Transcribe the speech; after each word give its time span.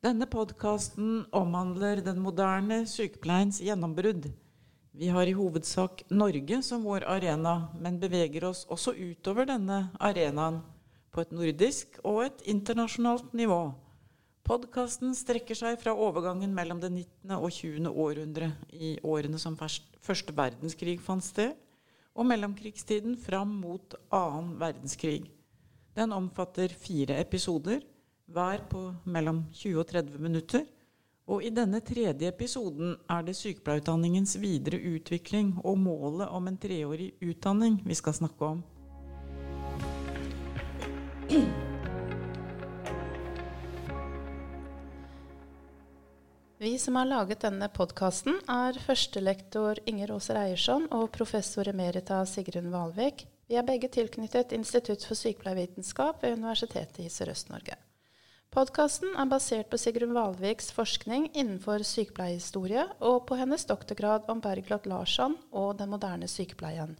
Denne 0.00 0.24
podkasten 0.24 1.26
omhandler 1.36 1.98
den 2.00 2.22
moderne 2.24 2.86
sykepleiens 2.88 3.58
gjennombrudd. 3.60 4.30
Vi 4.96 5.10
har 5.12 5.28
i 5.28 5.34
hovedsak 5.36 6.06
Norge 6.08 6.62
som 6.64 6.86
vår 6.88 7.04
arena, 7.04 7.68
men 7.76 7.98
beveger 8.00 8.46
oss 8.48 8.62
også 8.72 8.94
utover 8.96 9.44
denne 9.50 9.90
arenaen 10.00 10.62
på 11.12 11.20
et 11.20 11.36
nordisk 11.36 12.00
og 12.00 12.22
et 12.24 12.40
internasjonalt 12.48 13.36
nivå. 13.36 13.60
Podkasten 14.48 15.12
strekker 15.12 15.60
seg 15.60 15.76
fra 15.84 15.92
overgangen 15.92 16.56
mellom 16.56 16.80
det 16.80 16.94
19. 16.94 17.36
og 17.36 17.52
20. 17.52 17.92
århundre, 17.92 18.54
i 18.72 18.96
årene 19.04 19.36
som 19.36 19.60
første 19.60 20.32
verdenskrig 20.32 20.96
fant 21.04 21.28
sted, 21.28 21.52
og 22.16 22.24
mellomkrigstiden 22.32 23.20
fram 23.20 23.52
mot 23.60 24.00
annen 24.08 24.56
verdenskrig. 24.64 25.26
Den 25.92 26.16
omfatter 26.16 26.72
fire 26.72 27.20
episoder, 27.20 27.84
hver 28.34 28.64
på 28.70 28.82
mellom 29.04 29.44
20 29.52 29.80
og 29.82 29.88
30 29.90 30.18
minutter. 30.22 30.66
Og 31.30 31.44
i 31.46 31.52
denne 31.54 31.78
tredje 31.86 32.26
episoden 32.32 32.96
er 33.10 33.22
det 33.26 33.36
sykepleierutdanningens 33.38 34.34
videre 34.42 34.80
utvikling 34.96 35.54
og 35.62 35.78
målet 35.78 36.28
om 36.28 36.48
en 36.50 36.58
treårig 36.58 37.12
utdanning 37.22 37.78
vi 37.86 37.94
skal 37.94 38.16
snakke 38.18 38.54
om. 38.56 38.62
Vi 46.60 46.78
som 46.78 46.98
har 46.98 47.06
laget 47.08 47.40
denne 47.40 47.70
podkasten, 47.72 48.34
er 48.44 48.76
førstelektor 48.84 49.78
Inger 49.88 50.10
Aaser 50.12 50.36
Eiersson 50.42 50.90
og 50.92 51.06
professor 51.14 51.70
emerita 51.70 52.18
Sigrun 52.28 52.68
Valvik. 52.74 53.24
Vi 53.48 53.56
er 53.56 53.64
begge 53.64 53.88
tilknyttet 53.88 54.52
Institutt 54.52 55.06
for 55.08 55.16
sykepleiervitenskap 55.16 56.20
ved 56.20 56.36
Universitetet 56.36 57.06
i 57.06 57.08
Sørøst-Norge. 57.08 57.78
Podkasten 58.50 59.12
er 59.14 59.28
basert 59.30 59.68
på 59.70 59.78
Sigrun 59.78 60.10
Valviks 60.10 60.72
forskning 60.74 61.28
innenfor 61.38 61.84
sykepleiehistorie 61.86 62.82
og 63.06 63.20
på 63.28 63.36
hennes 63.38 63.62
doktorgrad 63.62 64.24
om 64.32 64.40
Bergljot 64.42 64.88
Larsson 64.90 65.36
og 65.54 65.76
den 65.78 65.92
moderne 65.92 66.26
sykepleien. 66.26 66.96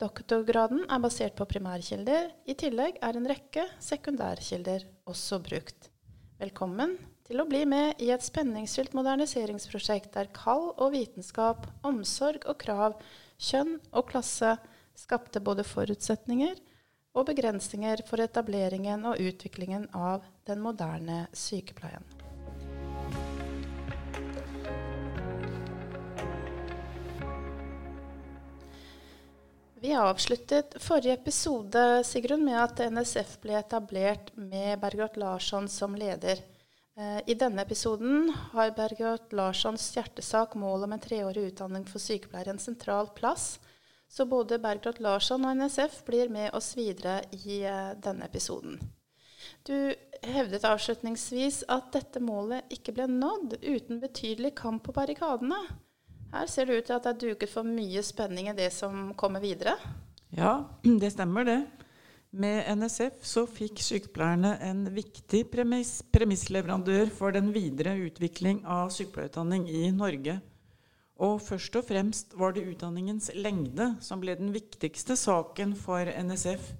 Doktorgraden 0.00 0.86
er 0.88 1.02
basert 1.04 1.36
på 1.36 1.44
primærkilder. 1.50 2.30
I 2.48 2.56
tillegg 2.56 2.96
er 3.04 3.18
en 3.20 3.28
rekke 3.28 3.66
sekundærkilder 3.90 4.88
også 5.04 5.36
brukt. 5.44 5.90
Velkommen 6.40 6.96
til 7.28 7.44
å 7.44 7.48
bli 7.50 7.66
med 7.68 8.00
i 8.00 8.08
et 8.16 8.24
spenningsfylt 8.24 8.96
moderniseringsprosjekt 8.96 10.16
der 10.16 10.32
kall 10.32 10.70
og 10.70 10.94
vitenskap, 10.96 11.68
omsorg 11.84 12.48
og 12.48 12.56
krav, 12.64 12.96
kjønn 13.36 13.76
og 13.92 14.08
klasse 14.14 14.56
skapte 14.96 15.44
både 15.44 15.68
forutsetninger 15.68 16.56
og 17.18 17.26
begrensninger 17.32 18.04
for 18.06 18.22
etableringen 18.22 19.04
og 19.08 19.18
utviklingen 19.18 19.88
av 19.96 20.26
den 20.46 20.62
moderne 20.62 21.24
sykepleien. 21.34 22.06
Vi 29.80 29.92
avsluttet 29.94 30.74
forrige 30.82 31.14
episode 31.14 31.82
Sigrun, 32.04 32.42
med 32.44 32.56
at 32.58 32.80
NSF 32.90 33.36
ble 33.44 33.60
etablert 33.60 34.32
med 34.34 34.80
Bergot 34.82 35.14
Larsson 35.16 35.68
som 35.70 35.94
leder. 35.94 36.40
Eh, 36.98 37.20
I 37.30 37.36
denne 37.38 37.62
episoden 37.62 38.32
har 38.56 38.74
Bergot 38.74 39.30
Larssons 39.32 39.84
hjertesak 39.94 40.56
mål 40.58 40.88
om 40.88 40.96
en 40.96 41.04
treårig 41.04 41.52
utdanning 41.52 41.86
for 41.86 42.02
sykepleiere 42.02 42.56
en 42.56 42.58
sentral 42.58 43.12
plass. 43.14 43.60
Så 44.08 44.24
både 44.26 44.58
Bergljot 44.58 45.00
Larsson 45.04 45.44
og 45.44 45.56
NSF 45.60 46.02
blir 46.06 46.30
med 46.32 46.54
oss 46.56 46.72
videre 46.76 47.20
i 47.44 47.60
eh, 47.68 47.92
denne 48.00 48.24
episoden. 48.28 48.78
Du 49.68 49.94
hevdet 50.24 50.64
avslutningsvis 50.66 51.62
at 51.70 51.92
dette 51.94 52.20
målet 52.24 52.72
ikke 52.74 52.94
ble 52.96 53.06
nådd 53.10 53.58
uten 53.62 54.00
betydelig 54.02 54.54
kamp 54.58 54.86
på 54.86 54.94
barrikadene. 54.96 55.60
Her 56.32 56.48
ser 56.50 56.68
det 56.68 56.78
ut 56.78 56.88
til 56.88 56.96
at 56.96 57.06
det 57.06 57.12
er 57.14 57.20
duket 57.22 57.52
for 57.52 57.68
mye 57.68 58.02
spenning 58.04 58.50
i 58.50 58.56
det 58.56 58.70
som 58.74 59.12
kommer 59.16 59.44
videre. 59.44 59.76
Ja, 60.36 60.64
det 61.02 61.12
stemmer 61.14 61.46
det. 61.48 61.60
Med 62.28 62.66
NSF 62.76 63.22
så 63.24 63.46
fikk 63.48 63.80
sykepleierne 63.80 64.58
en 64.60 64.82
viktig 64.92 65.46
premiss, 65.48 66.02
premissleverandør 66.12 67.08
for 67.14 67.32
den 67.32 67.48
videre 67.54 67.94
utvikling 68.04 68.60
av 68.68 68.92
sykepleierutdanning 68.92 69.64
i 69.72 69.86
Norge. 69.96 70.36
Og 71.18 71.40
først 71.42 71.74
og 71.80 71.86
fremst 71.88 72.34
var 72.38 72.54
det 72.54 72.66
utdanningens 72.70 73.32
lengde 73.34 73.90
som 74.04 74.20
ble 74.22 74.36
den 74.38 74.52
viktigste 74.54 75.16
saken 75.18 75.74
for 75.78 76.06
NSF. 76.06 76.70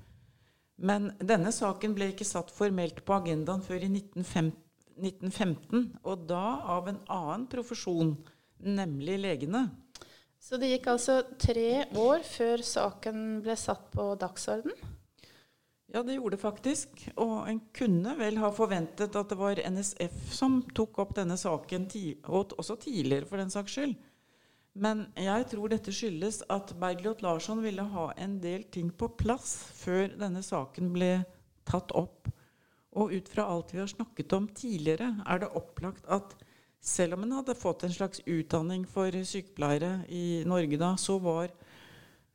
Men 0.79 1.11
denne 1.19 1.51
saken 1.55 1.97
ble 1.97 2.13
ikke 2.13 2.27
satt 2.29 2.53
formelt 2.55 3.03
på 3.07 3.17
agendaen 3.17 3.65
før 3.67 3.83
i 3.83 3.91
1915, 3.91 5.89
og 6.07 6.27
da 6.31 6.45
av 6.77 6.87
en 6.93 7.01
annen 7.11 7.49
profesjon, 7.51 8.15
nemlig 8.63 9.19
legene. 9.25 9.65
Så 10.39 10.55
det 10.61 10.71
gikk 10.71 10.87
altså 10.93 11.19
tre 11.43 11.89
år 11.99 12.23
før 12.23 12.63
saken 12.63 13.41
ble 13.43 13.59
satt 13.59 13.91
på 13.91 14.13
dagsorden? 14.23 14.75
Ja, 15.89 16.05
det 16.05 16.19
gjorde 16.19 16.37
det 16.37 16.43
faktisk. 16.45 17.03
Og 17.17 17.49
en 17.49 17.59
kunne 17.75 18.15
vel 18.19 18.39
ha 18.39 18.53
forventet 18.55 19.17
at 19.19 19.33
det 19.33 19.39
var 19.41 19.59
NSF 19.59 20.19
som 20.37 20.61
tok 20.77 21.01
opp 21.03 21.17
denne 21.17 21.39
saken, 21.41 21.89
og 22.29 22.55
også 22.61 22.77
tidligere 22.85 23.27
for 23.27 23.41
den 23.41 23.51
saks 23.51 23.75
skyld. 23.75 23.97
Men 24.75 25.07
jeg 25.19 25.47
tror 25.51 25.71
dette 25.73 25.95
skyldes 25.95 26.43
at 26.53 26.75
Bergljot 26.79 27.23
Larsson 27.25 27.63
ville 27.65 27.83
ha 27.95 28.11
en 28.21 28.37
del 28.43 28.67
ting 28.73 28.91
på 28.91 29.09
plass 29.19 29.57
før 29.79 30.13
denne 30.19 30.43
saken 30.45 30.93
ble 30.95 31.13
tatt 31.69 31.95
opp. 31.97 32.29
Og 32.99 33.15
ut 33.15 33.31
fra 33.31 33.49
alt 33.53 33.73
vi 33.75 33.81
har 33.83 33.91
snakket 33.91 34.35
om 34.37 34.47
tidligere, 34.49 35.15
er 35.27 35.43
det 35.43 35.55
opplagt 35.59 36.07
at 36.07 36.37
selv 36.81 37.17
om 37.17 37.25
en 37.27 37.39
hadde 37.41 37.59
fått 37.59 37.85
en 37.85 37.95
slags 37.95 38.23
utdanning 38.27 38.85
for 38.89 39.13
sykepleiere 39.13 40.05
i 40.15 40.45
Norge 40.47 40.79
da, 40.81 40.95
så 41.01 41.19
var 41.23 41.51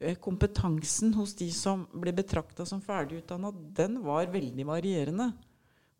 Eh, 0.04 0.16
kompetansen 0.16 1.14
hos 1.14 1.32
de 1.40 1.48
som 1.56 1.86
ble 1.96 2.12
betrakta 2.12 2.66
som 2.68 2.82
ferdigutdanna, 2.84 3.54
den 3.78 4.02
var 4.04 4.28
veldig 4.34 4.66
varierende. 4.68 5.30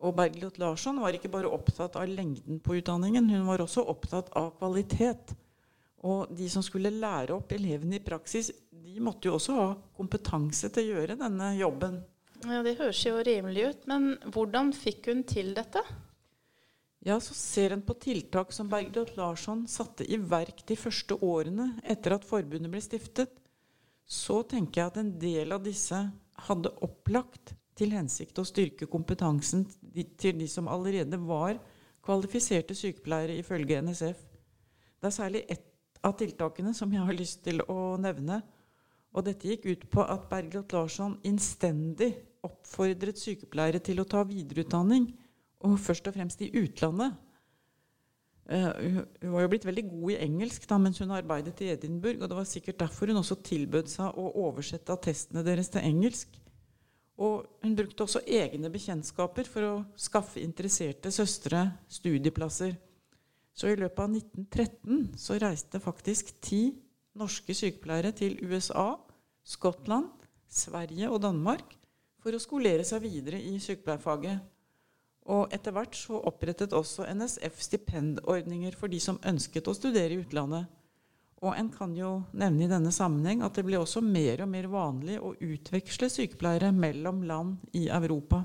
Og 0.04 0.12
Bergljot 0.18 0.58
Larsson 0.60 0.98
var 1.00 1.16
ikke 1.16 1.30
bare 1.32 1.48
opptatt 1.48 1.96
av 1.96 2.10
lengden 2.10 2.58
på 2.60 2.76
utdanningen, 2.76 3.30
hun 3.32 3.46
var 3.48 3.64
også 3.64 3.86
opptatt 3.88 4.28
av 4.36 4.50
kvalitet. 4.58 5.32
Og 6.04 6.32
de 6.36 6.48
som 6.52 6.64
skulle 6.64 6.92
lære 6.92 7.32
opp 7.36 7.52
elevene 7.56 7.98
i 7.98 8.04
praksis, 8.04 8.50
de 8.70 9.00
måtte 9.00 9.30
jo 9.30 9.38
også 9.38 9.56
ha 9.56 9.68
kompetanse 9.96 10.68
til 10.72 10.84
å 10.84 10.98
gjøre 10.98 11.18
denne 11.20 11.54
jobben. 11.56 12.02
Ja, 12.44 12.62
Det 12.62 12.76
høres 12.76 13.00
jo 13.06 13.22
rimelig 13.24 13.68
ut, 13.70 13.86
men 13.88 14.10
hvordan 14.34 14.74
fikk 14.76 15.08
hun 15.08 15.22
til 15.24 15.54
dette? 15.56 15.80
Ja, 17.04 17.16
så 17.20 17.36
ser 17.36 17.72
en 17.72 17.84
på 17.84 17.96
tiltak 18.00 18.52
som 18.52 18.68
Bergljot 18.68 19.16
Larsson 19.16 19.66
satte 19.68 20.04
i 20.04 20.16
verk 20.16 20.62
de 20.68 20.76
første 20.76 21.16
årene 21.24 21.74
etter 21.84 22.16
at 22.16 22.28
forbundet 22.28 22.72
ble 22.72 22.80
stiftet 22.84 23.32
så 24.04 24.42
tenker 24.44 24.80
jeg 24.80 24.92
at 24.92 25.00
en 25.00 25.12
del 25.20 25.54
av 25.56 25.64
disse 25.64 25.98
hadde 26.46 26.72
opplagt 26.84 27.54
til 27.78 27.94
hensikt 27.94 28.38
å 28.38 28.46
styrke 28.46 28.86
kompetansen 28.90 29.64
til 30.20 30.38
de 30.38 30.48
som 30.50 30.68
allerede 30.70 31.18
var 31.24 31.58
kvalifiserte 32.04 32.76
sykepleiere 32.76 33.38
ifølge 33.40 33.80
NSF. 33.82 34.20
Det 35.00 35.08
er 35.08 35.14
særlig 35.14 35.44
ett 35.48 35.70
av 36.04 36.16
tiltakene 36.20 36.74
som 36.76 36.92
jeg 36.92 37.04
har 37.04 37.16
lyst 37.16 37.42
til 37.46 37.62
å 37.70 37.96
nevne. 38.00 38.42
Og 39.14 39.26
dette 39.26 39.48
gikk 39.48 39.68
ut 39.70 39.84
på 39.92 40.04
at 40.04 40.26
Bergljot 40.30 40.74
Larsson 40.74 41.18
innstendig 41.26 42.12
oppfordret 42.44 43.20
sykepleiere 43.20 43.80
til 43.82 44.02
å 44.02 44.08
ta 44.08 44.24
videreutdanning, 44.26 45.06
og 45.64 45.78
først 45.80 46.10
og 46.10 46.16
fremst 46.16 46.42
i 46.44 46.50
utlandet. 46.60 47.14
Uh, 48.44 49.04
hun 49.22 49.30
var 49.32 49.46
jo 49.46 49.50
blitt 49.54 49.64
veldig 49.64 49.86
god 49.88 50.10
i 50.12 50.18
engelsk 50.26 50.66
da, 50.68 50.76
mens 50.76 51.00
hun 51.00 51.14
arbeidet 51.16 51.62
i 51.64 51.70
Edinburgh. 51.72 52.20
og 52.20 52.28
Det 52.28 52.36
var 52.36 52.48
sikkert 52.48 52.82
derfor 52.82 53.08
hun 53.08 53.22
også 53.22 53.38
tilbød 53.40 53.88
seg 53.88 54.18
å 54.20 54.26
oversette 54.44 54.92
attestene 54.92 55.44
deres 55.46 55.72
til 55.72 55.86
engelsk. 55.86 56.34
Og 57.24 57.46
hun 57.62 57.76
brukte 57.78 58.04
også 58.04 58.24
egne 58.26 58.68
bekjentskaper 58.74 59.48
for 59.48 59.68
å 59.68 59.74
skaffe 59.96 60.42
interesserte 60.42 61.14
søstre 61.14 61.68
studieplasser. 61.88 62.74
Så 63.54 63.70
i 63.70 63.78
løpet 63.78 64.02
av 64.02 64.10
1913 64.10 65.14
så 65.18 65.38
reiste 65.38 65.80
faktisk 65.82 66.32
ti 66.42 66.74
norske 67.14 67.54
sykepleiere 67.54 68.10
til 68.16 68.36
USA, 68.42 68.96
Skottland, 69.46 70.10
Sverige 70.50 71.10
og 71.10 71.22
Danmark 71.22 71.76
for 72.22 72.34
å 72.34 72.42
skolere 72.42 72.84
seg 72.86 73.04
videre 73.04 73.38
i 73.38 73.54
sykepleierfaget. 73.62 74.42
Og 75.30 75.52
etter 75.54 75.72
hvert 75.72 75.96
så 75.96 76.18
opprettet 76.28 76.74
også 76.76 77.06
NSF 77.14 77.60
stipendordninger 77.68 78.74
for 78.76 78.92
de 78.92 79.00
som 79.00 79.20
ønsket 79.24 79.70
å 79.70 79.76
studere 79.76 80.16
i 80.16 80.24
utlandet. 80.24 80.66
Og 81.44 81.52
en 81.58 81.68
kan 81.72 81.92
jo 81.96 82.22
nevne 82.32 82.64
i 82.64 82.70
denne 82.70 82.92
sammenheng 82.94 83.42
at 83.44 83.56
det 83.56 83.66
ble 83.66 83.78
også 83.80 84.00
mer 84.04 84.44
og 84.44 84.50
mer 84.50 84.68
vanlig 84.72 85.18
å 85.20 85.34
utveksle 85.36 86.08
sykepleiere 86.12 86.72
mellom 86.72 87.22
land 87.28 87.76
i 87.76 87.86
Europa. 87.92 88.42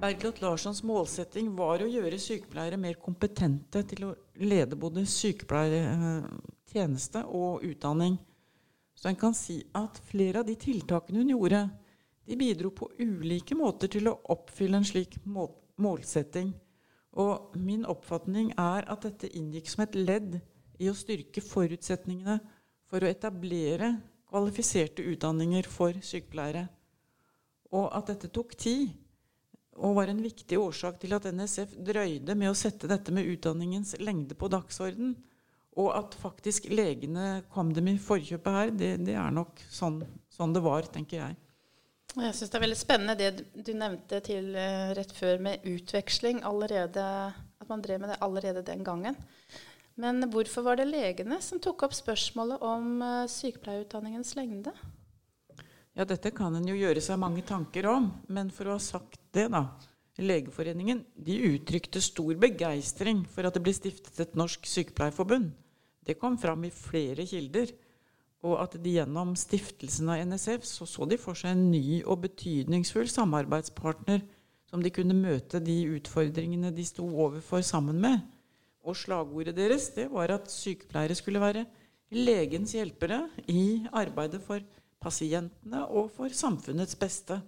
Bergljot 0.00 0.38
Larssons 0.40 0.78
målsetting 0.88 1.50
var 1.52 1.82
å 1.84 1.86
gjøre 1.90 2.16
sykepleiere 2.16 2.78
mer 2.80 2.94
kompetente 2.96 3.82
til 3.84 4.06
å 4.06 4.14
lede 4.40 4.72
både 4.80 5.02
sykepleiertjeneste 5.04 7.20
og 7.28 7.60
utdanning. 7.68 8.16
Så 8.96 9.10
en 9.10 9.18
kan 9.20 9.36
si 9.36 9.58
at 9.76 10.00
flere 10.08 10.40
av 10.40 10.46
de 10.48 10.56
tiltakene 10.56 11.20
hun 11.20 11.34
gjorde, 11.34 11.68
de 12.24 12.32
bidro 12.40 12.72
på 12.72 12.88
ulike 12.96 13.52
måter 13.58 13.92
til 13.92 14.08
å 14.08 14.16
oppfylle 14.32 14.80
en 14.80 14.88
slik 14.88 15.20
målsetting. 15.26 16.56
Og 17.20 17.52
min 17.60 17.84
oppfatning 17.84 18.56
er 18.56 18.88
at 18.88 19.04
dette 19.04 19.28
inngikk 19.36 19.68
som 19.68 19.84
et 19.84 20.00
ledd 20.00 20.40
i 20.80 20.88
å 20.88 20.96
styrke 20.96 21.44
forutsetningene 21.44 22.40
for 22.88 23.04
å 23.04 23.12
etablere 23.12 24.00
kvalifiserte 24.32 25.04
utdanninger 25.12 25.68
for 25.68 25.92
sykepleiere. 26.00 26.72
Og 27.76 27.92
at 27.92 28.08
dette 28.14 28.32
tok 28.32 28.56
tid, 28.56 28.96
og 29.80 29.96
var 29.96 30.10
en 30.12 30.20
viktig 30.22 30.58
årsak 30.60 31.00
til 31.00 31.14
at 31.16 31.26
NSF 31.32 31.72
drøyde 31.86 32.36
med 32.36 32.52
å 32.52 32.56
sette 32.58 32.88
dette 32.90 33.12
med 33.14 33.28
utdanningens 33.32 33.94
lengde 34.02 34.36
på 34.38 34.50
dagsorden. 34.52 35.14
Og 35.80 35.92
at 35.94 36.16
faktisk 36.18 36.66
legene 36.72 37.42
kom 37.54 37.70
dem 37.72 37.88
i 37.92 37.96
forkjøpet 38.00 38.56
her, 38.56 38.72
det, 38.74 38.90
det 39.06 39.14
er 39.16 39.30
nok 39.32 39.62
sånn, 39.72 40.02
sånn, 40.34 40.52
det 40.56 40.62
var, 40.64 40.88
tenker 40.92 41.22
jeg. 41.22 41.38
Jeg 42.10 42.34
syns 42.34 42.50
det 42.50 42.58
er 42.58 42.64
veldig 42.64 42.78
spennende 42.78 43.14
det 43.18 43.30
du 43.54 43.70
nevnte 43.78 44.18
til 44.26 44.50
uh, 44.58 44.90
rett 44.98 45.12
før 45.14 45.42
med 45.46 45.66
utveksling 45.70 46.42
allerede, 46.46 47.04
At 47.62 47.68
man 47.70 47.84
drev 47.84 48.02
med 48.02 48.10
det 48.10 48.22
allerede 48.24 48.66
den 48.66 48.82
gangen. 48.84 49.16
Men 50.00 50.24
hvorfor 50.32 50.64
var 50.66 50.80
det 50.80 50.88
legene 50.90 51.38
som 51.44 51.60
tok 51.62 51.84
opp 51.86 51.94
spørsmålet 51.94 52.62
om 52.66 52.98
uh, 53.04 53.28
sykepleierutdanningens 53.30 54.34
lengde? 54.36 54.74
Ja, 56.00 56.06
dette 56.08 56.30
kan 56.32 56.54
en 56.56 56.64
jo 56.64 56.72
gjøre 56.72 57.00
seg 57.04 57.18
mange 57.20 57.42
tanker 57.44 57.84
om, 57.90 58.06
men 58.32 58.48
for 58.56 58.70
å 58.70 58.78
ha 58.78 58.80
sagt 58.80 59.18
det, 59.36 59.50
da. 59.52 59.66
Legeforeningen 60.16 61.02
de 61.26 61.34
uttrykte 61.50 62.00
stor 62.00 62.38
begeistring 62.40 63.20
for 63.28 63.44
at 63.44 63.58
det 63.58 63.60
ble 63.66 63.74
stiftet 63.76 64.22
et 64.24 64.38
norsk 64.38 64.64
sykepleierforbund. 64.64 65.50
Det 66.08 66.16
kom 66.16 66.38
fram 66.40 66.64
i 66.64 66.72
flere 66.72 67.28
kilder. 67.28 67.74
Og 68.40 68.56
at 68.62 68.78
de 68.80 68.94
gjennom 68.94 69.34
stiftelsen 69.36 70.08
av 70.08 70.24
NSF 70.30 70.64
så, 70.64 70.88
så 70.88 71.04
de 71.04 71.20
for 71.20 71.36
seg 71.36 71.52
en 71.52 71.66
ny 71.68 72.00
og 72.00 72.22
betydningsfull 72.24 73.12
samarbeidspartner 73.12 74.24
som 74.72 74.80
de 74.80 74.96
kunne 74.96 75.20
møte 75.20 75.60
de 75.60 75.82
utfordringene 75.98 76.72
de 76.72 76.88
sto 76.88 77.04
overfor 77.04 77.60
sammen 77.60 78.00
med. 78.00 78.24
Og 78.88 78.96
slagordet 78.96 79.52
deres 79.60 79.92
det 79.92 80.08
var 80.16 80.32
at 80.32 80.48
sykepleiere 80.48 81.20
skulle 81.20 81.44
være 81.44 81.68
legens 82.16 82.72
hjelpere 82.72 83.26
i 83.52 83.84
arbeidet 83.92 84.40
for 84.48 84.64
pasientene 85.00 85.86
og 85.88 86.10
for 86.14 86.32
samfunnets 86.34 86.98
beste. 87.00 87.40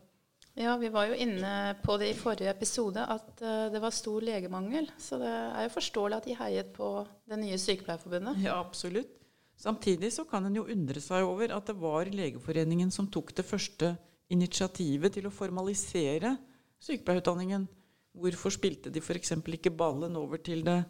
Ja, 0.58 0.74
vi 0.76 0.90
var 0.92 1.08
jo 1.08 1.16
inne 1.16 1.72
på 1.80 1.96
det 2.00 2.10
i 2.12 2.16
forrige 2.16 2.52
episode 2.52 3.00
at 3.00 3.40
uh, 3.40 3.70
det 3.72 3.80
var 3.80 3.94
stor 3.94 4.24
legemangel. 4.24 4.90
Så 5.00 5.16
det 5.20 5.30
er 5.32 5.64
jo 5.64 5.72
forståelig 5.72 6.18
at 6.18 6.28
de 6.28 6.36
heiet 6.36 6.72
på 6.76 6.90
det 7.28 7.38
nye 7.40 7.58
Sykepleierforbundet. 7.60 8.42
Ja, 8.44 8.58
absolutt. 8.60 9.14
Samtidig 9.56 10.10
så 10.12 10.24
kan 10.28 10.44
en 10.44 10.56
jo 10.58 10.66
undre 10.68 11.00
seg 11.00 11.24
over 11.24 11.54
at 11.54 11.68
det 11.70 11.76
var 11.80 12.08
Legeforeningen 12.10 12.90
som 12.92 13.08
tok 13.08 13.30
det 13.36 13.46
første 13.46 13.94
initiativet 14.32 15.14
til 15.14 15.28
å 15.28 15.32
formalisere 15.32 16.34
sykepleierutdanningen. 16.82 17.68
Hvorfor 18.12 18.52
spilte 18.52 18.90
de 18.92 19.00
f.eks. 19.00 19.36
ikke 19.38 19.72
ballen 19.72 20.18
over 20.18 20.40
til 20.42 20.64
det 20.66 20.82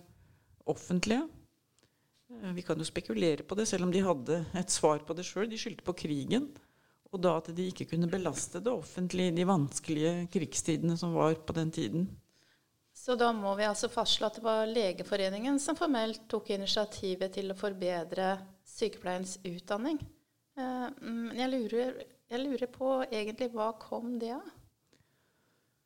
offentlige? 0.66 1.26
Eh, 2.42 2.52
vi 2.52 2.62
kan 2.66 2.78
jo 2.78 2.86
spekulere 2.86 3.46
på 3.46 3.56
det, 3.58 3.68
selv 3.70 3.86
om 3.86 3.94
de 3.94 4.02
hadde 4.02 4.42
et 4.58 4.70
svar 4.70 5.02
på 5.06 5.16
det 5.16 5.26
sjøl. 5.26 5.48
De 5.50 5.60
skyldte 5.60 5.86
på 5.86 5.94
krigen. 6.04 6.50
Og 7.12 7.20
da 7.20 7.36
at 7.38 7.50
de 7.52 7.68
ikke 7.68 7.90
kunne 7.90 8.08
belaste 8.08 8.62
det 8.64 8.72
offentlige 8.72 9.32
i 9.32 9.36
de 9.36 9.44
vanskelige 9.48 10.12
krigstidene 10.32 10.96
som 10.96 11.12
var 11.14 11.36
på 11.44 11.54
den 11.56 11.70
tiden. 11.70 12.06
Så 12.96 13.16
da 13.20 13.30
må 13.36 13.52
vi 13.56 13.66
altså 13.68 13.88
fastslå 13.92 14.28
at 14.28 14.38
det 14.38 14.44
var 14.44 14.68
Legeforeningen 14.68 15.58
som 15.60 15.76
formelt 15.76 16.24
tok 16.30 16.50
initiativet 16.54 17.32
til 17.36 17.52
å 17.52 17.56
forbedre 17.56 18.34
sykepleiens 18.68 19.38
utdanning. 19.44 20.00
Eh, 20.56 20.88
men 21.04 21.36
jeg 21.36 21.52
lurer, 21.52 22.02
jeg 22.32 22.42
lurer 22.42 22.72
på 22.72 22.96
egentlig 23.10 23.52
hva 23.52 23.72
kom 23.80 24.16
det 24.20 24.32
av? 24.38 24.50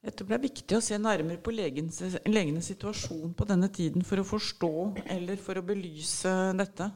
Jeg 0.07 0.15
tror 0.15 0.29
det 0.31 0.37
er 0.37 0.45
viktig 0.45 0.77
å 0.77 0.85
se 0.85 0.97
nærmere 1.03 1.43
på 1.43 1.51
legens, 1.51 1.97
legenes 2.31 2.69
situasjon 2.71 3.33
på 3.35 3.47
denne 3.49 3.67
tiden 3.75 4.05
for 4.07 4.23
å 4.23 4.27
forstå 4.29 4.71
eller 5.17 5.41
for 5.43 5.59
å 5.59 5.65
belyse 5.67 6.31
dette. 6.55 6.87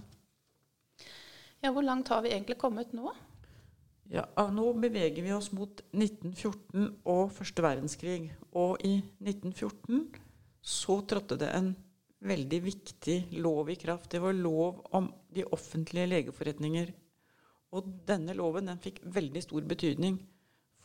Ja, 1.60 1.72
Hvor 1.74 1.82
langt 1.82 2.08
har 2.08 2.22
vi 2.22 2.30
egentlig 2.30 2.60
kommet 2.62 2.94
nå? 2.94 3.10
Ja, 4.14 4.24
Nå 4.54 4.70
beveger 4.78 5.26
vi 5.26 5.34
oss 5.34 5.50
mot 5.50 5.82
1914 5.90 6.86
og 7.10 7.34
første 7.34 7.66
verdenskrig. 7.66 8.30
Og 8.54 8.78
i 8.86 9.00
1914 9.18 10.06
så 10.62 11.00
trådte 11.02 11.42
det 11.42 11.50
en 11.50 11.74
veldig 12.22 12.62
viktig 12.62 13.20
lov 13.42 13.74
i 13.74 13.78
kraft. 13.80 14.12
Det 14.14 14.22
var 14.22 14.38
lov 14.38 14.84
om 14.94 15.10
de 15.34 15.48
offentlige 15.50 16.12
legeforretninger. 16.14 16.94
Og 17.74 17.90
denne 18.06 18.38
loven 18.38 18.70
den 18.70 18.82
fikk 18.82 19.02
veldig 19.02 19.42
stor 19.42 19.66
betydning 19.66 20.22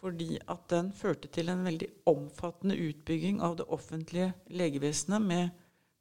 fordi 0.05 0.35
at 0.37 0.67
den 0.69 0.91
førte 0.93 1.29
til 1.33 1.49
en 1.49 1.63
veldig 1.65 1.87
omfattende 2.11 2.77
utbygging 2.77 3.39
av 3.41 3.55
det 3.57 3.65
offentlige 3.73 4.33
legevesenet 4.53 5.23
med 5.23 5.47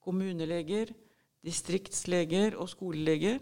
kommuneleger, 0.04 0.92
distriktsleger 1.44 2.58
og 2.60 2.68
skoleleger. 2.68 3.38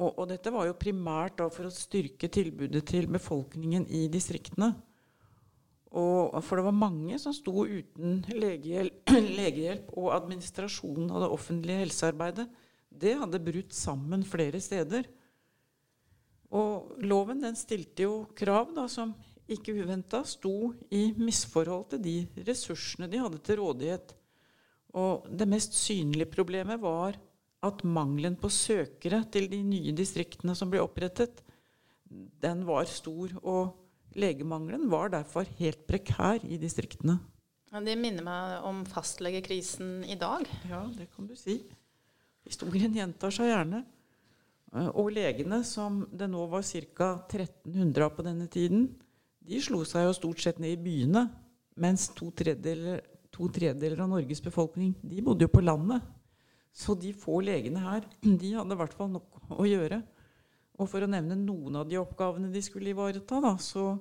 Og, 0.00 0.08
og, 0.08 0.24
dette 0.30 0.50
var 0.54 0.70
jo 0.70 0.78
primært 0.80 1.42
for 1.52 1.68
å 1.68 1.74
styrke 1.74 2.30
tilbudet 2.32 2.80
til 2.88 3.10
befolkningen 3.12 3.84
i 3.92 4.06
distriktene. 4.12 4.72
Og, 5.94 6.32
for 6.42 6.58
det 6.58 6.64
var 6.66 6.74
mange 6.74 7.20
som 7.22 7.36
sto 7.36 7.66
uten 7.68 8.24
legehjelp, 8.32 9.12
legehjelp, 9.38 9.92
og 10.00 10.14
administrasjonen 10.16 11.12
av 11.12 11.26
det 11.26 11.30
offentlige 11.36 11.84
helsearbeidet. 11.84 12.48
Det 12.88 13.14
hadde 13.20 13.44
brutt 13.44 13.76
sammen 13.76 14.24
flere 14.26 14.64
steder. 14.64 15.06
Og 16.54 16.96
loven 17.04 17.44
den 17.44 17.56
stilte 17.58 18.08
jo 18.08 18.18
krav 18.38 18.72
da, 18.74 18.88
som 18.90 19.12
ikke 19.50 19.74
uventa 19.76 20.22
sto 20.26 20.72
i 20.94 21.10
misforhold 21.18 21.90
til 21.92 22.04
de 22.04 22.44
ressursene 22.46 23.08
de 23.10 23.20
hadde 23.20 23.40
til 23.44 23.60
rådighet. 23.60 24.14
Og 24.94 25.26
det 25.28 25.48
mest 25.50 25.76
synlige 25.76 26.30
problemet 26.32 26.80
var 26.80 27.18
at 27.64 27.84
mangelen 27.84 28.36
på 28.40 28.50
søkere 28.52 29.24
til 29.32 29.48
de 29.50 29.60
nye 29.64 29.92
distriktene 29.96 30.54
som 30.56 30.70
ble 30.72 30.82
opprettet, 30.84 31.42
den 32.44 32.64
var 32.68 32.86
stor. 32.88 33.32
Og 33.42 33.74
legemangelen 34.14 34.86
var 34.92 35.10
derfor 35.12 35.48
helt 35.58 35.86
prekær 35.88 36.44
i 36.44 36.60
distriktene. 36.60 37.18
Det 37.74 37.96
minner 37.98 38.22
meg 38.22 38.66
om 38.68 38.84
fastlegekrisen 38.86 40.04
i 40.06 40.14
dag. 40.14 40.46
Ja, 40.70 40.84
det 40.94 41.08
kan 41.16 41.26
du 41.26 41.34
si. 41.34 41.58
Historien 42.46 42.94
gjentar 42.94 43.34
seg 43.34 43.50
gjerne. 43.50 43.82
Og 44.94 45.10
legene, 45.14 45.60
som 45.66 46.04
det 46.10 46.28
nå 46.30 46.44
var 46.50 46.62
ca. 46.62 47.08
1300 47.26 48.06
av 48.06 48.14
på 48.14 48.26
denne 48.26 48.46
tiden, 48.50 48.86
de 49.44 49.60
slo 49.60 49.82
seg 49.88 50.06
jo 50.06 50.14
stort 50.16 50.42
sett 50.42 50.60
ned 50.62 50.76
i 50.76 50.80
byene. 50.80 51.26
Mens 51.80 52.06
to 52.16 52.30
tredjedeler, 52.36 53.02
to 53.34 53.48
tredjedeler 53.52 54.04
av 54.04 54.12
Norges 54.12 54.42
befolkning 54.44 54.94
de 55.02 55.22
bodde 55.24 55.46
jo 55.46 55.52
på 55.52 55.64
landet. 55.64 56.04
Så 56.74 56.96
de 56.98 57.12
få 57.14 57.38
legene 57.44 57.82
her, 57.82 58.06
de 58.42 58.54
hadde 58.56 58.74
i 58.74 58.80
hvert 58.80 58.96
fall 58.96 59.12
nok 59.14 59.54
å 59.54 59.66
gjøre. 59.68 60.00
Og 60.80 60.90
for 60.90 61.04
å 61.04 61.10
nevne 61.10 61.36
noen 61.38 61.78
av 61.78 61.86
de 61.90 62.00
oppgavene 62.00 62.50
de 62.50 62.62
skulle 62.64 62.90
ivareta, 62.90 63.38
da, 63.42 63.54
så 63.62 63.94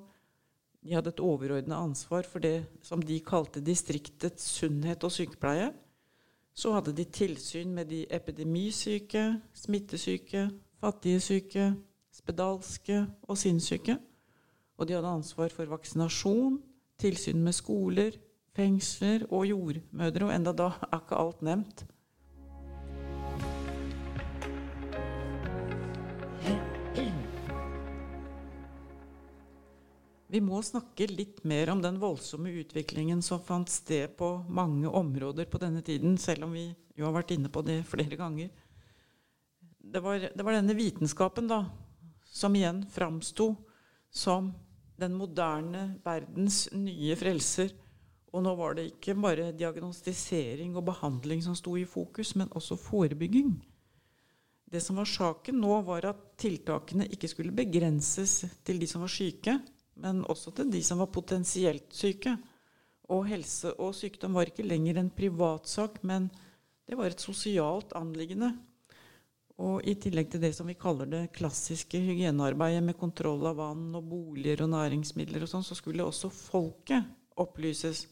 de 0.83 0.95
hadde 0.95 1.13
et 1.13 1.21
overordna 1.23 1.83
ansvar 1.85 2.25
for 2.27 2.43
det 2.43 2.63
som 2.83 3.01
de 3.03 3.19
kalte 3.23 3.61
distriktets 3.63 4.47
sunnhet 4.57 5.05
og 5.05 5.13
sykepleie. 5.13 5.69
Så 6.53 6.73
hadde 6.73 6.93
de 6.97 7.05
tilsyn 7.09 7.71
med 7.73 7.89
de 7.89 8.03
epidemisyke, 8.13 9.21
smittesyke, 9.57 10.47
fattige 10.81 11.21
syke, 11.23 11.69
spedalske 12.13 12.99
og 13.25 13.39
sinnssyke. 13.39 13.97
Og 14.77 14.89
de 14.89 14.95
hadde 14.97 15.15
ansvar 15.19 15.53
for 15.53 15.69
vaksinasjon, 15.69 16.57
tilsyn 17.01 17.41
med 17.45 17.55
skoler, 17.55 18.15
fengsler 18.57 19.27
og 19.29 19.47
jordmødre. 19.49 20.27
Og 20.27 20.35
enda 20.35 20.53
da 20.55 20.71
er 20.91 21.01
ikke 21.01 21.19
alt 21.19 21.43
nevnt. 21.45 21.85
Vi 30.33 30.39
må 30.41 30.63
snakke 30.65 31.05
litt 31.11 31.43
mer 31.45 31.69
om 31.69 31.81
den 31.83 31.99
voldsomme 32.01 32.49
utviklingen 32.57 33.19
som 33.21 33.41
fant 33.45 33.69
sted 33.69 34.15
på 34.17 34.39
mange 34.49 34.89
områder 34.89 35.45
på 35.45 35.59
denne 35.61 35.83
tiden, 35.85 36.15
selv 36.17 36.47
om 36.47 36.55
vi 36.57 36.71
jo 36.97 37.05
har 37.05 37.13
vært 37.13 37.35
inne 37.35 37.51
på 37.53 37.61
det 37.61 37.83
flere 37.85 38.17
ganger. 38.17 38.49
Det 39.77 40.01
var, 40.01 40.25
det 40.33 40.47
var 40.47 40.57
denne 40.57 40.73
vitenskapen 40.73 41.45
da, 41.51 41.59
som 42.25 42.57
igjen 42.57 42.81
framsto 42.89 43.51
som 44.13 44.51
den 45.01 45.15
moderne 45.17 45.97
verdens 46.05 46.67
nye 46.77 47.15
frelser. 47.17 47.73
Og 48.33 48.45
nå 48.45 48.53
var 48.57 48.77
det 48.77 48.87
ikke 48.91 49.15
bare 49.17 49.51
diagnostisering 49.57 50.77
og 50.77 50.87
behandling 50.89 51.43
som 51.45 51.57
sto 51.57 51.75
i 51.77 51.85
fokus, 51.85 52.33
men 52.37 52.51
også 52.53 52.77
forebygging. 52.79 53.53
Det 54.73 54.81
som 54.81 54.97
var 54.97 55.09
saken 55.09 55.59
nå, 55.61 55.73
var 55.85 56.07
at 56.09 56.21
tiltakene 56.41 57.05
ikke 57.13 57.29
skulle 57.29 57.53
begrenses 57.53 58.39
til 58.65 58.79
de 58.81 58.89
som 58.89 59.03
var 59.05 59.13
syke, 59.13 59.59
men 60.01 60.23
også 60.25 60.53
til 60.57 60.71
de 60.73 60.81
som 60.81 61.01
var 61.03 61.11
potensielt 61.13 61.93
syke. 61.93 62.33
Og 63.13 63.27
helse 63.29 63.73
og 63.77 63.93
sykdom 63.93 64.33
var 64.33 64.49
ikke 64.49 64.65
lenger 64.65 64.97
en 64.97 65.11
privatsak, 65.13 65.99
men 66.01 66.31
det 66.89 66.97
var 66.97 67.13
et 67.13 67.21
sosialt 67.21 67.93
anliggende. 67.97 68.49
Og 69.61 69.85
i 69.85 69.93
tillegg 70.01 70.31
til 70.33 70.41
det 70.41 70.53
som 70.57 70.65
vi 70.65 70.73
kaller 70.79 71.09
det 71.09 71.27
klassiske 71.35 71.99
hygienearbeidet 72.01 72.81
med 72.85 72.97
kontroll 72.97 73.45
av 73.45 73.59
vann 73.59 73.91
og 73.93 74.07
boliger 74.09 74.65
og 74.65 74.71
næringsmidler 74.73 75.45
og 75.45 75.51
sånn, 75.51 75.65
så 75.65 75.77
skulle 75.77 76.05
også 76.05 76.31
folket 76.33 77.05
opplyses. 77.37 78.07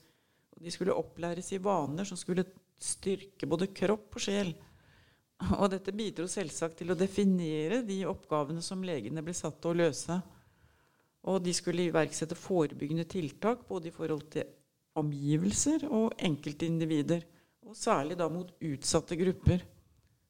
De 0.61 0.73
skulle 0.73 0.93
opplæres 0.93 1.49
i 1.55 1.61
vaner 1.61 2.05
som 2.05 2.19
skulle 2.19 2.45
styrke 2.81 3.49
både 3.49 3.71
kropp 3.73 4.19
og 4.19 4.21
sjel. 4.21 4.53
Og 5.57 5.71
dette 5.73 5.93
bidro 5.97 6.27
selvsagt 6.29 6.77
til 6.81 6.93
å 6.93 6.97
definere 6.97 7.81
de 7.85 8.03
oppgavene 8.05 8.61
som 8.61 8.85
legene 8.85 9.23
ble 9.25 9.33
satt 9.33 9.57
til 9.61 9.73
å 9.73 9.79
løse. 9.81 10.19
Og 11.25 11.41
de 11.41 11.53
skulle 11.53 11.87
iverksette 11.89 12.37
forebyggende 12.37 13.07
tiltak 13.09 13.65
både 13.69 13.89
i 13.89 13.95
forhold 13.95 14.27
til 14.33 14.45
omgivelser 14.97 15.87
og 15.89 16.13
enkeltindivider. 16.21 17.25
Og 17.65 17.77
særlig 17.77 18.17
da 18.19 18.29
mot 18.29 18.53
utsatte 18.61 19.17
grupper. 19.17 19.65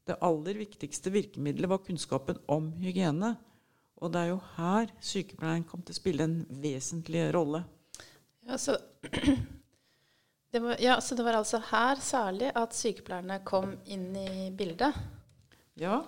Det 0.08 0.18
aller 0.26 0.58
viktigste 0.58 1.14
virkemidlet 1.14 1.70
var 1.70 1.84
kunnskapen 1.86 2.40
om 2.50 2.72
hygiene. 2.82 3.36
Og 4.02 4.10
det 4.14 4.22
er 4.24 4.32
jo 4.32 4.40
her 4.56 4.90
sykepleieren 5.04 5.66
kom 5.70 5.84
til 5.86 5.94
å 5.94 6.00
spille 6.00 6.26
en 6.26 6.40
vesentlig 6.64 7.28
rolle. 7.36 7.62
Ja, 8.50 8.58
så 8.58 8.78
det 10.52 10.62
var, 10.64 10.80
ja, 10.82 10.98
så 11.02 11.16
det 11.16 11.26
var 11.28 11.38
altså 11.38 11.62
her 11.70 12.02
særlig 12.02 12.50
at 12.58 12.74
sykepleierne 12.76 13.44
kom 13.46 13.76
inn 13.86 14.10
i 14.18 14.50
bildet? 14.58 14.98
Ja. 15.80 16.02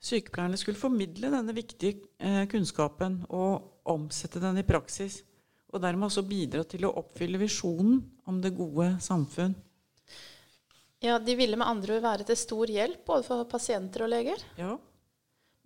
Sykepleierne 0.00 0.60
skulle 0.60 0.80
formidle 0.80 1.32
denne 1.32 1.56
viktige 1.56 2.06
eh, 2.20 2.44
kunnskapen 2.48 3.22
og 3.28 3.88
omsette 3.88 4.40
den 4.40 4.60
i 4.60 4.66
praksis. 4.68 5.22
Og 5.70 5.80
dermed 5.80 6.08
også 6.08 6.26
bidra 6.26 6.64
til 6.68 6.84
å 6.84 6.94
oppfylle 7.00 7.40
visjonen 7.40 8.00
om 8.28 8.40
det 8.42 8.52
gode 8.56 8.92
samfunn. 9.04 9.54
Ja, 11.00 11.18
De 11.18 11.34
ville 11.36 11.56
med 11.56 11.66
andre 11.66 11.96
ord 11.96 12.04
være 12.04 12.28
til 12.28 12.36
stor 12.36 12.70
hjelp 12.70 13.04
både 13.08 13.24
for 13.24 13.44
pasienter 13.48 14.04
og 14.04 14.12
leger. 14.12 14.42
Ja. 14.60 14.74